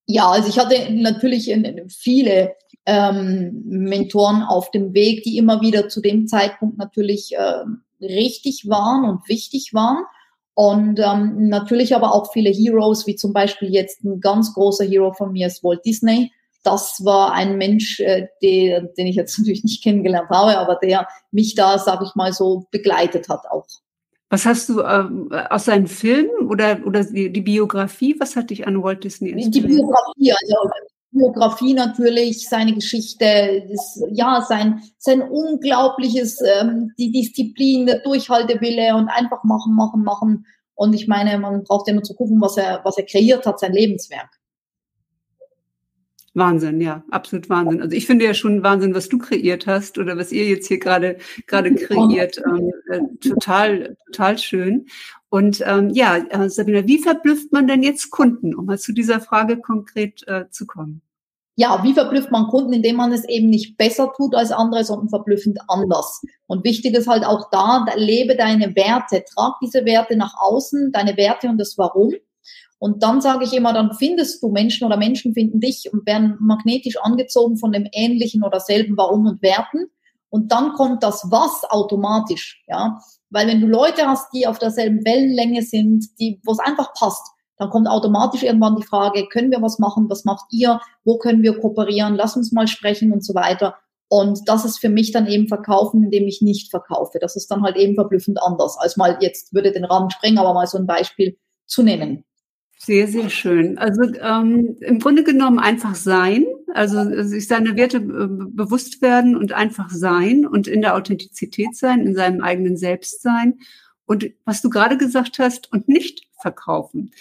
Ja, 0.05 0.29
also 0.29 0.49
ich 0.49 0.59
hatte 0.59 0.93
natürlich 0.93 1.53
viele 1.89 2.55
ähm, 2.85 3.63
Mentoren 3.65 4.43
auf 4.43 4.69
dem 4.71 4.93
Weg, 4.93 5.23
die 5.23 5.37
immer 5.37 5.61
wieder 5.61 5.87
zu 5.87 6.01
dem 6.01 6.27
Zeitpunkt 6.27 6.77
natürlich 6.77 7.33
äh, 7.35 7.63
richtig 8.01 8.67
waren 8.67 9.09
und 9.09 9.27
wichtig 9.29 9.73
waren. 9.73 10.03
Und 10.55 10.99
ähm, 10.99 11.49
natürlich 11.49 11.95
aber 11.95 12.13
auch 12.13 12.31
viele 12.31 12.51
Heroes, 12.51 13.07
wie 13.07 13.15
zum 13.15 13.33
Beispiel 13.33 13.73
jetzt 13.73 14.03
ein 14.03 14.19
ganz 14.19 14.53
großer 14.53 14.85
Hero 14.85 15.13
von 15.13 15.31
mir 15.31 15.47
ist 15.47 15.63
Walt 15.63 15.83
Disney. 15.85 16.31
Das 16.63 17.03
war 17.03 17.33
ein 17.33 17.57
Mensch, 17.57 17.99
äh, 17.99 18.27
der, 18.41 18.81
den 18.81 19.07
ich 19.07 19.15
jetzt 19.15 19.37
natürlich 19.39 19.63
nicht 19.63 19.83
kennengelernt 19.83 20.29
habe, 20.29 20.57
aber 20.57 20.75
der 20.75 21.07
mich 21.31 21.55
da, 21.55 21.79
sag 21.79 22.01
ich 22.03 22.15
mal, 22.15 22.33
so 22.33 22.67
begleitet 22.71 23.29
hat 23.29 23.45
auch. 23.49 23.65
Was 24.29 24.45
hast 24.45 24.69
du 24.69 24.81
ähm, 24.81 25.31
aus 25.49 25.65
seinen 25.65 25.85
Filmen 25.85 26.49
oder, 26.49 26.79
oder 26.85 27.03
die, 27.03 27.31
die, 27.31 27.41
Biografie, 27.41 28.15
was 28.19 28.35
hat 28.35 28.49
dich 28.49 28.65
an 28.65 28.81
Walt 28.81 29.03
Disney 29.03 29.29
inspiriert? 29.29 29.69
Die 29.69 29.75
Biografie, 29.75 30.31
also 30.31 30.69
Biografie 31.13 31.73
natürlich, 31.73 32.49
seine 32.49 32.73
Geschichte, 32.73 33.65
das, 33.69 34.03
ja, 34.11 34.41
sein, 34.41 34.81
sein 34.97 35.21
unglaubliches, 35.21 36.39
ähm, 36.41 36.91
die 36.97 37.11
Disziplin, 37.11 37.85
der 37.85 37.99
Durchhaltewille 37.99 38.95
und 38.95 39.09
einfach 39.09 39.43
machen, 39.43 39.75
machen, 39.75 40.03
machen. 40.03 40.45
Und 40.75 40.93
ich 40.93 41.07
meine, 41.07 41.37
man 41.37 41.63
braucht 41.63 41.87
ja 41.87 41.93
nur 41.93 42.03
zu 42.03 42.15
gucken, 42.15 42.41
was 42.41 42.57
er, 42.57 42.81
was 42.83 42.97
er 42.97 43.05
kreiert 43.05 43.45
hat, 43.45 43.59
sein 43.59 43.73
Lebenswerk. 43.73 44.29
Wahnsinn, 46.35 46.81
ja, 46.81 47.03
absolut 47.11 47.47
Wahnsinn. 47.49 47.81
Also 47.81 47.95
ich 47.95 48.07
finde 48.07 48.25
ja 48.25 48.33
schon 48.33 48.63
Wahnsinn, 48.63 48.95
was 48.95 49.07
du 49.07 49.19
kreiert 49.19 49.67
hast 49.67 49.99
oder 49.99 50.17
was 50.17 50.31
ihr 50.31 50.45
jetzt 50.45 50.67
hier 50.67 50.79
gerade 50.79 51.17
gerade 51.45 51.75
kreiert. 51.75 52.41
Ähm, 52.43 52.71
äh, 52.89 53.01
total, 53.27 53.95
total 54.07 54.39
schön. 54.39 54.87
Und 55.33 55.63
ähm, 55.65 55.89
ja, 55.89 56.17
äh, 56.17 56.47
Sabina, 56.47 56.85
wie 56.85 56.99
verblüfft 56.99 57.51
man 57.51 57.65
denn 57.65 57.81
jetzt 57.81 58.11
Kunden, 58.11 58.53
um 58.53 58.65
mal 58.65 58.77
zu 58.77 58.93
dieser 58.93 59.19
Frage 59.19 59.57
konkret 59.57 60.21
äh, 60.27 60.47
zu 60.51 60.67
kommen? 60.67 61.01
Ja, 61.55 61.83
wie 61.83 61.95
verblüfft 61.95 62.29
man 62.29 62.49
Kunden, 62.49 62.71
indem 62.71 62.97
man 62.97 63.11
es 63.11 63.27
eben 63.27 63.49
nicht 63.49 63.75
besser 63.75 64.13
tut 64.15 64.35
als 64.35 64.51
andere, 64.51 64.83
sondern 64.83 65.09
verblüffend 65.09 65.57
anders. 65.67 66.21
Und 66.45 66.63
wichtig 66.63 66.93
ist 66.93 67.07
halt 67.07 67.25
auch 67.25 67.49
da, 67.49 67.83
lebe 67.95 68.35
deine 68.35 68.75
Werte, 68.75 69.23
trag 69.33 69.53
diese 69.59 69.85
Werte 69.85 70.15
nach 70.17 70.35
außen, 70.39 70.91
deine 70.91 71.17
Werte 71.17 71.49
und 71.49 71.57
das 71.57 71.79
Warum. 71.79 72.13
Und 72.77 73.01
dann 73.01 73.19
sage 73.19 73.45
ich 73.45 73.53
immer, 73.53 73.73
dann 73.73 73.95
findest 73.95 74.43
du 74.43 74.49
Menschen 74.49 74.85
oder 74.85 74.97
Menschen 74.97 75.33
finden 75.33 75.59
dich 75.59 75.91
und 75.91 76.05
werden 76.05 76.37
magnetisch 76.41 76.97
angezogen 77.01 77.57
von 77.57 77.71
dem 77.71 77.87
ähnlichen 77.91 78.43
oder 78.43 78.59
selben 78.59 78.97
Warum 78.97 79.25
und 79.25 79.41
Werten. 79.41 79.89
Und 80.33 80.51
dann 80.51 80.73
kommt 80.73 81.03
das 81.03 81.27
Was 81.29 81.63
automatisch, 81.69 82.63
ja. 82.67 82.97
Weil 83.29 83.45
wenn 83.45 83.61
du 83.61 83.67
Leute 83.67 84.07
hast, 84.07 84.33
die 84.33 84.47
auf 84.47 84.57
derselben 84.57 85.05
Wellenlänge 85.05 85.61
sind, 85.61 86.07
die, 86.19 86.41
wo 86.43 86.53
es 86.53 86.59
einfach 86.59 86.91
passt, 86.95 87.21
dann 87.59 87.69
kommt 87.69 87.87
automatisch 87.87 88.41
irgendwann 88.41 88.75
die 88.75 88.85
Frage, 88.85 89.27
können 89.27 89.51
wir 89.51 89.61
was 89.61 89.77
machen? 89.77 90.09
Was 90.09 90.25
macht 90.25 90.45
ihr? 90.49 90.81
Wo 91.03 91.19
können 91.19 91.43
wir 91.43 91.59
kooperieren? 91.59 92.15
Lass 92.15 92.35
uns 92.35 92.51
mal 92.51 92.67
sprechen 92.67 93.11
und 93.11 93.23
so 93.23 93.35
weiter. 93.35 93.75
Und 94.09 94.39
das 94.47 94.65
ist 94.65 94.79
für 94.79 94.89
mich 94.89 95.11
dann 95.11 95.27
eben 95.27 95.47
Verkaufen, 95.47 96.05
indem 96.05 96.27
ich 96.27 96.41
nicht 96.41 96.71
verkaufe. 96.71 97.19
Das 97.21 97.35
ist 97.35 97.51
dann 97.51 97.61
halt 97.61 97.75
eben 97.75 97.93
verblüffend 97.93 98.41
anders, 98.41 98.75
als 98.79 98.97
mal 98.97 99.19
jetzt 99.21 99.53
würde 99.53 99.71
den 99.71 99.85
Rahmen 99.85 100.09
sprengen, 100.09 100.39
aber 100.39 100.55
mal 100.55 100.65
so 100.65 100.79
ein 100.79 100.87
Beispiel 100.87 101.37
zu 101.67 101.83
nennen. 101.83 102.25
Sehr, 102.79 103.07
sehr 103.07 103.29
schön. 103.29 103.77
Also 103.77 104.01
ähm, 104.19 104.77
im 104.81 104.97
Grunde 104.97 105.23
genommen 105.23 105.59
einfach 105.59 105.93
sein, 105.93 106.43
also 106.73 107.23
sich 107.23 107.47
seiner 107.47 107.75
Werte 107.75 107.97
äh, 107.97 108.27
bewusst 108.27 109.01
werden 109.01 109.35
und 109.35 109.53
einfach 109.53 109.89
sein 109.89 110.45
und 110.45 110.67
in 110.67 110.81
der 110.81 110.95
Authentizität 110.95 111.75
sein, 111.75 112.05
in 112.05 112.15
seinem 112.15 112.41
eigenen 112.41 112.77
Selbstsein. 112.77 113.59
Und 114.05 114.31
was 114.45 114.61
du 114.61 114.69
gerade 114.69 114.97
gesagt 114.97 115.39
hast, 115.39 115.71
und 115.71 115.87
nicht 115.87 116.27
verkaufen. 116.41 117.11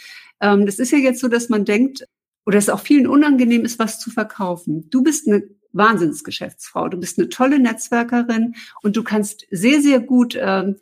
Ähm, 0.41 0.67
das 0.67 0.79
ist 0.79 0.91
ja 0.91 0.99
jetzt 0.99 1.21
so, 1.21 1.29
dass 1.29 1.49
man 1.49 1.65
denkt, 1.65 2.07
oder 2.45 2.59
es 2.59 2.69
auch 2.69 2.81
vielen 2.81 3.07
unangenehm 3.07 3.65
ist, 3.65 3.79
was 3.79 4.01
zu 4.01 4.11
verkaufen. 4.11 4.91
Du 4.91 5.03
bist 5.03 5.29
eine 5.29 5.45
Wahnsinnsgeschäftsfrau, 5.73 6.88
du 6.88 6.99
bist 6.99 7.19
eine 7.19 7.29
tolle 7.29 7.59
Netzwerkerin 7.59 8.55
und 8.83 8.97
du 8.97 9.05
kannst 9.05 9.47
sehr, 9.51 9.81
sehr 9.81 10.01
gut 10.01 10.37
ähm, 10.38 10.77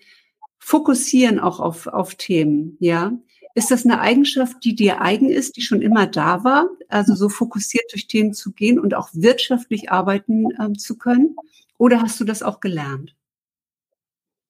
fokussieren 0.58 1.38
auch 1.38 1.60
auf, 1.60 1.86
auf 1.86 2.14
Themen, 2.14 2.76
ja. 2.80 3.12
Ist 3.54 3.70
das 3.70 3.84
eine 3.84 4.00
Eigenschaft, 4.00 4.64
die 4.64 4.74
dir 4.74 5.00
eigen 5.00 5.28
ist, 5.28 5.56
die 5.56 5.62
schon 5.62 5.82
immer 5.82 6.06
da 6.06 6.44
war? 6.44 6.68
Also 6.88 7.14
so 7.14 7.28
fokussiert 7.28 7.92
durch 7.92 8.06
Themen 8.06 8.32
zu 8.32 8.52
gehen 8.52 8.78
und 8.78 8.94
auch 8.94 9.08
wirtschaftlich 9.12 9.90
arbeiten 9.90 10.46
ähm, 10.60 10.78
zu 10.78 10.96
können? 10.96 11.36
Oder 11.78 12.02
hast 12.02 12.20
du 12.20 12.24
das 12.24 12.42
auch 12.42 12.60
gelernt? 12.60 13.14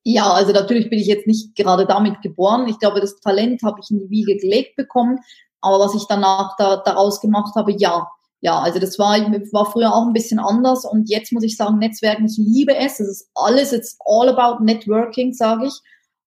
Ja, 0.03 0.33
also 0.33 0.53
natürlich 0.53 0.91
bin 0.91 0.99
ich 0.99 1.07
jetzt 1.07 1.27
nicht 1.27 1.55
gerade 1.55 1.87
damit 1.87 2.23
geboren. 2.23 2.69
Ich 2.69 2.79
glaube, 2.79 3.01
das 3.01 3.21
Talent 3.21 3.63
habe 3.63 3.81
ich 3.83 3.91
in 3.91 4.01
die 4.01 4.11
Wiege 4.11 4.37
gelegt 4.37 4.77
bekommen. 4.77 5.19
Aber 5.61 5.79
was 5.79 5.95
ich 5.95 6.07
danach 6.09 6.57
da, 6.57 6.77
daraus 6.79 7.21
gemacht 7.21 7.55
habe, 7.55 7.73
ja. 7.73 8.09
Ja, 8.43 8.59
also 8.59 8.79
das 8.79 8.99
war, 8.99 9.19
war 9.19 9.71
früher 9.71 9.95
auch 9.95 10.07
ein 10.07 10.15
bisschen 10.15 10.39
anders. 10.39 10.87
Und 10.87 11.11
jetzt 11.11 11.31
muss 11.31 11.45
ich 11.45 11.57
sagen, 11.57 11.79
Netzwerken, 11.79 12.25
ich 12.25 12.39
liebe 12.39 12.75
es. 12.75 12.99
Es 12.99 13.09
ist 13.09 13.31
alles, 13.35 13.73
it's 13.73 13.99
all 14.07 14.31
about 14.31 14.65
networking, 14.65 15.35
sage 15.35 15.67
ich. 15.67 15.75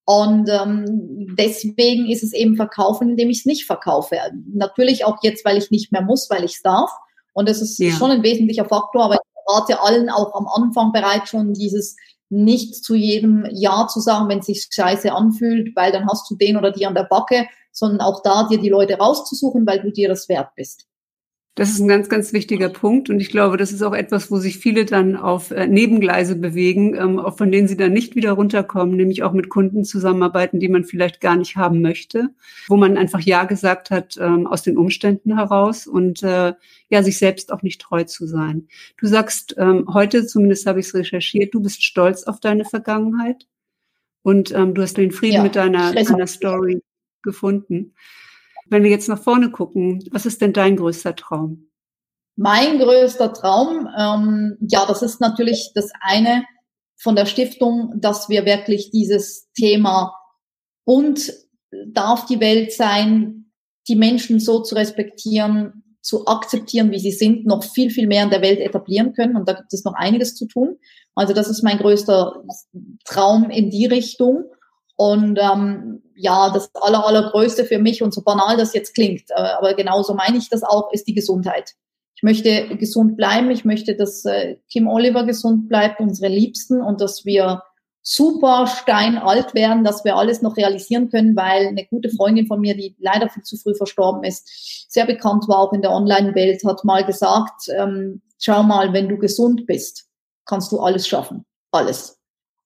Und 0.05 0.49
ähm, 0.49 1.35
deswegen 1.37 2.09
ist 2.09 2.23
es 2.23 2.33
eben 2.33 2.55
verkaufen, 2.55 3.11
indem 3.11 3.29
ich 3.29 3.39
es 3.39 3.45
nicht 3.45 3.65
verkaufe. 3.65 4.17
Natürlich 4.53 5.05
auch 5.05 5.17
jetzt, 5.21 5.45
weil 5.45 5.57
ich 5.57 5.71
nicht 5.71 5.91
mehr 5.91 6.01
muss, 6.01 6.29
weil 6.29 6.43
ich 6.43 6.55
es 6.55 6.61
darf. 6.61 6.91
Und 7.33 7.47
das 7.47 7.61
ist 7.61 7.79
ja. 7.79 7.91
schon 7.91 8.11
ein 8.11 8.23
wesentlicher 8.23 8.65
Faktor, 8.65 9.05
aber 9.05 9.15
ich 9.15 9.53
rate 9.53 9.81
allen 9.81 10.09
auch 10.09 10.35
am 10.35 10.47
Anfang 10.47 10.91
bereits 10.91 11.29
schon 11.29 11.53
dieses 11.53 11.95
nicht 12.29 12.83
zu 12.83 12.95
jedem 12.95 13.47
Ja 13.51 13.87
zu 13.87 13.99
sagen, 13.99 14.27
wenn 14.27 14.39
es 14.39 14.47
sich 14.47 14.67
scheiße 14.69 15.11
anfühlt, 15.11 15.75
weil 15.75 15.91
dann 15.91 16.07
hast 16.07 16.29
du 16.29 16.35
den 16.35 16.57
oder 16.57 16.71
die 16.71 16.85
an 16.85 16.95
der 16.95 17.03
Backe, 17.03 17.47
sondern 17.71 18.01
auch 18.01 18.21
da 18.23 18.47
dir 18.47 18.59
die 18.59 18.69
Leute 18.69 18.97
rauszusuchen, 18.97 19.65
weil 19.65 19.81
du 19.81 19.91
dir 19.91 20.09
das 20.09 20.27
wert 20.29 20.49
bist. 20.55 20.85
Das 21.55 21.69
ist 21.69 21.79
ein 21.79 21.87
ganz, 21.87 22.09
ganz 22.09 22.33
wichtiger 22.33 22.69
Punkt. 22.69 23.11
Und 23.11 23.19
ich 23.19 23.29
glaube, 23.29 23.57
das 23.57 23.71
ist 23.71 23.83
auch 23.83 23.93
etwas, 23.93 24.31
wo 24.31 24.37
sich 24.37 24.57
viele 24.57 24.85
dann 24.85 25.15
auf 25.15 25.51
äh, 25.51 25.67
Nebengleise 25.67 26.35
bewegen, 26.35 26.95
ähm, 26.95 27.19
auch 27.19 27.37
von 27.37 27.51
denen 27.51 27.67
sie 27.67 27.77
dann 27.77 27.93
nicht 27.93 28.15
wieder 28.15 28.31
runterkommen, 28.31 28.95
nämlich 28.95 29.21
auch 29.21 29.33
mit 29.33 29.49
Kunden 29.49 29.85
zusammenarbeiten, 29.85 30.59
die 30.59 30.67
man 30.67 30.83
vielleicht 30.83 31.21
gar 31.21 31.35
nicht 31.35 31.55
haben 31.55 31.81
möchte, 31.81 32.29
wo 32.67 32.75
man 32.75 32.97
einfach 32.97 33.19
Ja 33.19 33.43
gesagt 33.43 33.91
hat 33.91 34.17
ähm, 34.19 34.47
aus 34.47 34.63
den 34.63 34.77
Umständen 34.79 35.37
heraus 35.37 35.85
und 35.85 36.23
äh, 36.23 36.53
ja, 36.89 37.03
sich 37.03 37.19
selbst 37.19 37.51
auch 37.51 37.61
nicht 37.61 37.81
treu 37.81 38.03
zu 38.03 38.25
sein. 38.25 38.67
Du 38.97 39.05
sagst 39.05 39.53
ähm, 39.59 39.85
heute, 39.93 40.25
zumindest 40.25 40.65
habe 40.65 40.79
ich 40.79 40.87
es 40.87 40.95
recherchiert, 40.95 41.53
du 41.53 41.61
bist 41.61 41.83
stolz 41.83 42.23
auf 42.23 42.39
deine 42.39 42.65
Vergangenheit 42.65 43.47
und 44.23 44.51
du 44.51 44.81
hast 44.81 44.95
den 44.95 45.11
Frieden 45.11 45.35
ja, 45.35 45.43
mit 45.43 45.57
deiner, 45.57 45.93
deiner 45.93 46.27
Story 46.27 46.81
gefunden. 47.23 47.93
Wenn 48.73 48.83
wir 48.83 48.89
jetzt 48.89 49.07
nach 49.07 49.21
vorne 49.21 49.51
gucken, 49.51 50.03
was 50.11 50.25
ist 50.25 50.41
denn 50.41 50.51
dein 50.51 50.77
größter 50.77 51.15
Traum? 51.15 51.69
Mein 52.35 52.79
größter 52.79 53.31
Traum, 53.31 53.87
ähm, 53.95 54.57
ja, 54.61 54.87
das 54.87 55.03
ist 55.03 55.21
natürlich 55.21 55.73
das 55.75 55.91
eine 56.01 56.43
von 56.97 57.15
der 57.15 57.27
Stiftung, 57.27 57.93
dass 57.97 58.29
wir 58.29 58.47
wirklich 58.47 58.89
dieses 58.89 59.51
Thema 59.53 60.15
und 60.85 61.31
darf 61.85 62.25
die 62.25 62.39
Welt 62.39 62.73
sein, 62.73 63.51
die 63.87 63.95
Menschen 63.95 64.39
so 64.39 64.63
zu 64.63 64.73
respektieren, 64.73 65.83
zu 66.01 66.25
akzeptieren, 66.25 66.89
wie 66.89 66.99
sie 66.99 67.11
sind, 67.11 67.45
noch 67.45 67.63
viel, 67.63 67.91
viel 67.91 68.07
mehr 68.07 68.23
in 68.23 68.31
der 68.31 68.41
Welt 68.41 68.59
etablieren 68.59 69.13
können. 69.13 69.35
Und 69.35 69.47
da 69.47 69.53
gibt 69.53 69.71
es 69.71 69.83
noch 69.83 69.93
einiges 69.93 70.33
zu 70.33 70.47
tun. 70.47 70.79
Also 71.13 71.33
das 71.33 71.47
ist 71.47 71.61
mein 71.61 71.77
größter 71.77 72.43
Traum 73.05 73.51
in 73.51 73.69
die 73.69 73.85
Richtung. 73.85 74.45
Und 75.03 75.37
ähm, 75.37 76.01
ja, 76.15 76.49
das 76.49 76.73
aller, 76.75 77.05
allergrößte 77.05 77.65
für 77.65 77.77
mich 77.77 78.01
und 78.01 78.13
so 78.13 78.21
banal 78.21 78.55
das 78.55 78.73
jetzt 78.73 78.93
klingt, 78.95 79.29
äh, 79.31 79.33
aber 79.33 79.73
genauso 79.73 80.13
meine 80.13 80.37
ich 80.37 80.47
das 80.49 80.63
auch, 80.63 80.93
ist 80.93 81.07
die 81.07 81.13
Gesundheit. 81.13 81.73
Ich 82.15 82.23
möchte 82.23 82.77
gesund 82.77 83.17
bleiben. 83.17 83.51
Ich 83.51 83.65
möchte, 83.65 83.97
dass 83.97 84.23
äh, 84.23 84.55
Kim 84.71 84.87
Oliver 84.87 85.25
gesund 85.25 85.67
bleibt, 85.67 85.99
unsere 85.99 86.31
Liebsten, 86.31 86.81
und 86.81 87.01
dass 87.01 87.25
wir 87.25 87.63
super 88.01 88.65
steinalt 88.65 89.53
werden, 89.53 89.83
dass 89.83 90.05
wir 90.05 90.15
alles 90.15 90.41
noch 90.41 90.55
realisieren 90.55 91.09
können, 91.09 91.35
weil 91.35 91.67
eine 91.67 91.85
gute 91.85 92.09
Freundin 92.09 92.47
von 92.47 92.61
mir, 92.61 92.77
die 92.77 92.95
leider 92.97 93.27
viel 93.27 93.43
zu 93.43 93.57
früh 93.57 93.75
verstorben 93.75 94.23
ist, 94.23 94.89
sehr 94.89 95.05
bekannt 95.05 95.49
war 95.49 95.59
auch 95.59 95.73
in 95.73 95.81
der 95.81 95.91
Online-Welt, 95.91 96.63
hat 96.63 96.85
mal 96.85 97.03
gesagt, 97.03 97.67
ähm, 97.77 98.21
schau 98.39 98.63
mal, 98.63 98.93
wenn 98.93 99.09
du 99.09 99.17
gesund 99.17 99.65
bist, 99.65 100.05
kannst 100.45 100.71
du 100.71 100.79
alles 100.79 101.05
schaffen. 101.05 101.43
Alles. 101.71 102.22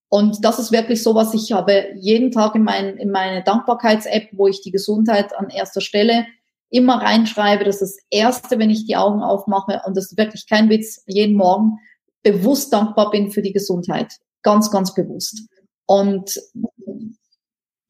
Und 0.09 0.45
das 0.45 0.59
ist 0.59 0.71
wirklich 0.71 1.03
so, 1.03 1.15
was 1.15 1.33
ich 1.33 1.51
habe 1.51 1.87
jeden 1.95 2.31
Tag 2.31 2.55
in, 2.55 2.63
mein, 2.63 2.97
in 2.97 3.11
meine 3.11 3.43
Dankbarkeits-App, 3.43 4.29
wo 4.31 4.47
ich 4.47 4.61
die 4.61 4.71
Gesundheit 4.71 5.35
an 5.35 5.49
erster 5.49 5.81
Stelle 5.81 6.25
immer 6.69 7.01
reinschreibe. 7.01 7.63
Das 7.63 7.81
ist 7.81 7.97
das 7.97 8.05
Erste, 8.09 8.59
wenn 8.59 8.69
ich 8.69 8.85
die 8.85 8.95
Augen 8.95 9.21
aufmache. 9.21 9.81
Und 9.85 9.97
das 9.97 10.11
ist 10.11 10.17
wirklich 10.17 10.47
kein 10.47 10.69
Witz, 10.69 11.03
jeden 11.07 11.35
Morgen 11.35 11.79
bewusst 12.23 12.71
dankbar 12.73 13.11
bin 13.11 13.31
für 13.31 13.41
die 13.41 13.53
Gesundheit. 13.53 14.13
Ganz, 14.43 14.71
ganz 14.71 14.93
bewusst. 14.93 15.41
Und 15.85 16.39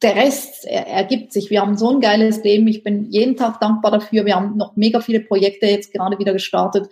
der 0.02 0.16
Rest 0.16 0.66
ergibt 0.66 1.34
sich. 1.34 1.50
Wir 1.50 1.62
haben 1.62 1.78
so 1.78 1.90
ein 1.90 2.02
geiles 2.02 2.44
Leben. 2.44 2.68
Ich 2.68 2.84
bin 2.84 3.10
jeden 3.10 3.36
Tag 3.36 3.60
dankbar 3.60 3.92
dafür. 3.92 4.26
Wir 4.26 4.36
haben 4.36 4.58
noch 4.58 4.76
mega 4.76 5.02
viele 5.02 5.22
Projekte 5.22 5.66
jetzt 5.66 5.92
gerade 5.92 6.20
wieder 6.20 6.34
gestartet. 6.34 6.88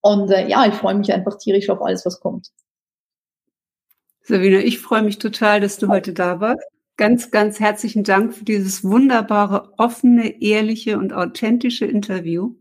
Und 0.00 0.30
äh, 0.30 0.48
ja, 0.48 0.66
ich 0.66 0.74
freue 0.74 0.94
mich 0.94 1.12
einfach 1.12 1.38
tierisch 1.38 1.70
auf 1.70 1.80
alles, 1.82 2.04
was 2.04 2.20
kommt. 2.20 2.48
Sabine, 4.30 4.62
ich 4.62 4.78
freue 4.78 5.02
mich 5.02 5.18
total, 5.18 5.60
dass 5.60 5.78
du 5.78 5.88
heute 5.88 6.12
da 6.12 6.38
warst. 6.38 6.62
Ganz, 6.96 7.32
ganz 7.32 7.58
herzlichen 7.58 8.04
Dank 8.04 8.32
für 8.32 8.44
dieses 8.44 8.84
wunderbare, 8.84 9.72
offene, 9.76 10.40
ehrliche 10.40 10.98
und 10.98 11.12
authentische 11.12 11.84
Interview. 11.84 12.54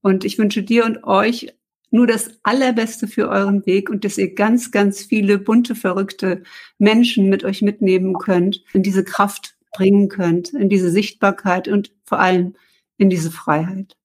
Und 0.00 0.24
ich 0.24 0.38
wünsche 0.38 0.62
dir 0.62 0.86
und 0.86 1.04
euch 1.04 1.52
nur 1.90 2.06
das 2.06 2.30
Allerbeste 2.44 3.08
für 3.08 3.28
euren 3.28 3.66
Weg 3.66 3.90
und 3.90 4.06
dass 4.06 4.16
ihr 4.16 4.34
ganz, 4.34 4.70
ganz 4.70 5.02
viele 5.02 5.36
bunte, 5.36 5.74
verrückte 5.74 6.44
Menschen 6.78 7.28
mit 7.28 7.44
euch 7.44 7.60
mitnehmen 7.60 8.14
könnt, 8.14 8.64
in 8.72 8.82
diese 8.82 9.04
Kraft 9.04 9.54
bringen 9.74 10.08
könnt, 10.08 10.54
in 10.54 10.70
diese 10.70 10.90
Sichtbarkeit 10.90 11.68
und 11.68 11.92
vor 12.04 12.20
allem 12.20 12.54
in 12.96 13.10
diese 13.10 13.30
Freiheit. 13.30 13.98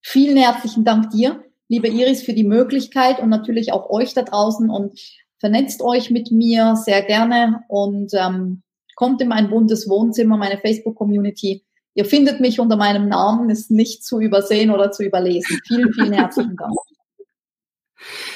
Vielen 0.00 0.36
herzlichen 0.36 0.84
Dank 0.84 1.10
dir, 1.10 1.42
liebe 1.66 1.88
Iris, 1.88 2.22
für 2.22 2.34
die 2.34 2.44
Möglichkeit 2.44 3.18
und 3.18 3.30
natürlich 3.30 3.72
auch 3.72 3.90
euch 3.90 4.14
da 4.14 4.22
draußen 4.22 4.70
und 4.70 5.25
vernetzt 5.38 5.82
euch 5.82 6.10
mit 6.10 6.30
mir 6.30 6.76
sehr 6.76 7.02
gerne 7.02 7.60
und 7.68 8.12
ähm, 8.14 8.62
kommt 8.94 9.20
in 9.20 9.28
mein 9.28 9.50
buntes 9.50 9.88
Wohnzimmer, 9.88 10.36
meine 10.36 10.58
Facebook-Community. 10.58 11.64
Ihr 11.94 12.04
findet 12.04 12.40
mich 12.40 12.60
unter 12.60 12.76
meinem 12.76 13.08
Namen, 13.08 13.50
ist 13.50 13.70
nicht 13.70 14.04
zu 14.04 14.20
übersehen 14.20 14.70
oder 14.70 14.90
zu 14.90 15.02
überlesen. 15.02 15.58
Vielen, 15.66 15.92
vielen 15.92 16.12
herzlichen 16.12 16.56
Dank. 16.56 16.74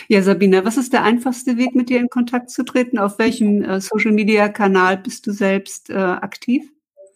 Ja, 0.09 0.23
Sabina, 0.23 0.65
was 0.65 0.77
ist 0.77 0.93
der 0.93 1.05
einfachste 1.05 1.57
Weg, 1.57 1.75
mit 1.75 1.89
dir 1.89 2.01
in 2.01 2.09
Kontakt 2.09 2.51
zu 2.51 2.65
treten? 2.65 2.99
Auf 2.99 3.19
welchem 3.19 3.63
äh, 3.63 3.81
Social-Media-Kanal 3.81 4.99
bist 4.99 5.27
du 5.27 5.33
selbst 5.33 5.91
äh, 5.91 5.95
aktiv? 5.95 6.65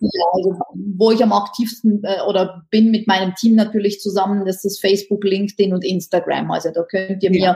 Ja, 0.01 0.25
also, 0.33 0.59
wo 0.75 1.11
ich 1.11 1.23
am 1.23 1.33
aktivsten 1.33 2.03
äh, 2.05 2.21
oder 2.29 2.67
bin 2.71 2.91
mit 2.91 3.07
meinem 3.07 3.35
Team 3.35 3.55
natürlich 3.55 4.01
zusammen, 4.01 4.45
das 4.45 4.65
ist 4.65 4.81
Facebook, 4.81 5.25
LinkedIn 5.25 5.73
und 5.73 5.85
Instagram. 5.85 6.51
Also 6.51 6.71
da 6.73 6.83
könnt 6.83 7.23
ihr 7.23 7.31
mir 7.31 7.51
äh, 7.51 7.55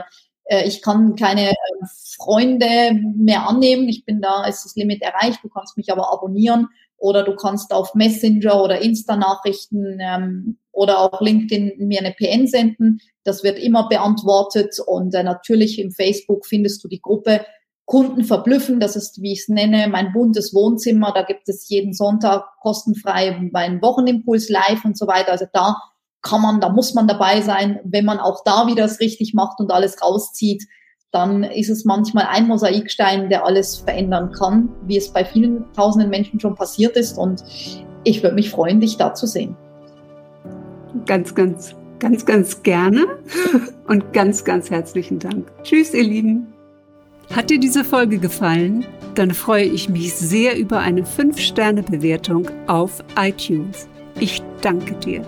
ich 0.49 0.81
kann 0.81 1.15
keine 1.15 1.49
ähm, 1.49 1.87
Freunde 2.17 2.67
mehr 3.15 3.47
annehmen. 3.47 3.87
Ich 3.87 4.05
bin 4.05 4.21
da, 4.21 4.45
ist 4.45 4.65
das 4.65 4.75
Limit 4.75 5.01
erreicht. 5.01 5.39
Du 5.43 5.49
kannst 5.49 5.77
mich 5.77 5.91
aber 5.91 6.11
abonnieren 6.11 6.67
oder 6.97 7.23
du 7.23 7.35
kannst 7.35 7.71
auf 7.71 7.95
Messenger 7.95 8.63
oder 8.63 8.81
Insta-Nachrichten 8.81 9.99
ähm, 10.01 10.57
oder 10.71 10.99
auch 10.99 11.21
LinkedIn 11.21 11.87
mir 11.87 11.99
eine 11.99 12.13
PN 12.13 12.47
senden. 12.47 12.99
Das 13.23 13.43
wird 13.43 13.59
immer 13.59 13.87
beantwortet 13.87 14.75
und 14.85 15.13
äh, 15.13 15.23
natürlich 15.23 15.79
im 15.79 15.91
Facebook 15.91 16.45
findest 16.45 16.83
du 16.83 16.87
die 16.87 17.01
Gruppe 17.01 17.45
Kunden 17.85 18.23
verblüffen. 18.23 18.79
Das 18.79 18.95
ist, 18.95 19.19
wie 19.21 19.33
ich 19.33 19.39
es 19.39 19.47
nenne, 19.47 19.87
mein 19.87 20.13
buntes 20.13 20.53
Wohnzimmer. 20.53 21.11
Da 21.11 21.23
gibt 21.23 21.49
es 21.49 21.67
jeden 21.69 21.93
Sonntag 21.93 22.45
kostenfrei 22.61 23.49
meinen 23.51 23.81
Wochenimpuls 23.81 24.49
live 24.49 24.85
und 24.85 24.95
so 24.95 25.07
weiter. 25.07 25.31
Also 25.31 25.45
da 25.51 25.75
kann 26.21 26.41
man, 26.41 26.59
da 26.59 26.69
muss 26.69 26.93
man 26.93 27.07
dabei 27.07 27.41
sein. 27.41 27.79
Wenn 27.83 28.05
man 28.05 28.19
auch 28.19 28.43
da 28.43 28.67
wieder 28.67 28.85
es 28.85 28.99
richtig 28.99 29.33
macht 29.33 29.59
und 29.59 29.71
alles 29.71 30.01
rauszieht, 30.01 30.63
dann 31.11 31.43
ist 31.43 31.69
es 31.69 31.85
manchmal 31.85 32.27
ein 32.29 32.47
Mosaikstein, 32.47 33.29
der 33.29 33.45
alles 33.45 33.77
verändern 33.77 34.31
kann, 34.31 34.69
wie 34.85 34.97
es 34.97 35.11
bei 35.11 35.25
vielen 35.25 35.65
tausenden 35.73 36.09
Menschen 36.09 36.39
schon 36.39 36.55
passiert 36.55 36.95
ist. 36.95 37.17
Und 37.17 37.43
ich 38.03 38.21
würde 38.21 38.35
mich 38.35 38.51
freuen, 38.51 38.79
dich 38.79 38.97
da 38.97 39.13
zu 39.13 39.25
sehen. 39.25 39.55
Ganz, 41.05 41.33
ganz, 41.33 41.75
ganz, 41.99 42.25
ganz 42.25 42.61
gerne 42.63 43.05
und 43.87 44.13
ganz, 44.13 44.43
ganz 44.43 44.69
herzlichen 44.69 45.19
Dank. 45.19 45.51
Tschüss, 45.63 45.93
ihr 45.93 46.03
Lieben. 46.03 46.53
Hat 47.35 47.49
dir 47.49 47.59
diese 47.59 47.83
Folge 47.83 48.17
gefallen? 48.17 48.85
Dann 49.15 49.31
freue 49.31 49.65
ich 49.65 49.89
mich 49.89 50.13
sehr 50.15 50.57
über 50.57 50.79
eine 50.79 51.03
5-Sterne-Bewertung 51.03 52.49
auf 52.67 53.03
iTunes. 53.17 53.87
Ich 54.19 54.41
danke 54.61 54.95
dir. 54.95 55.23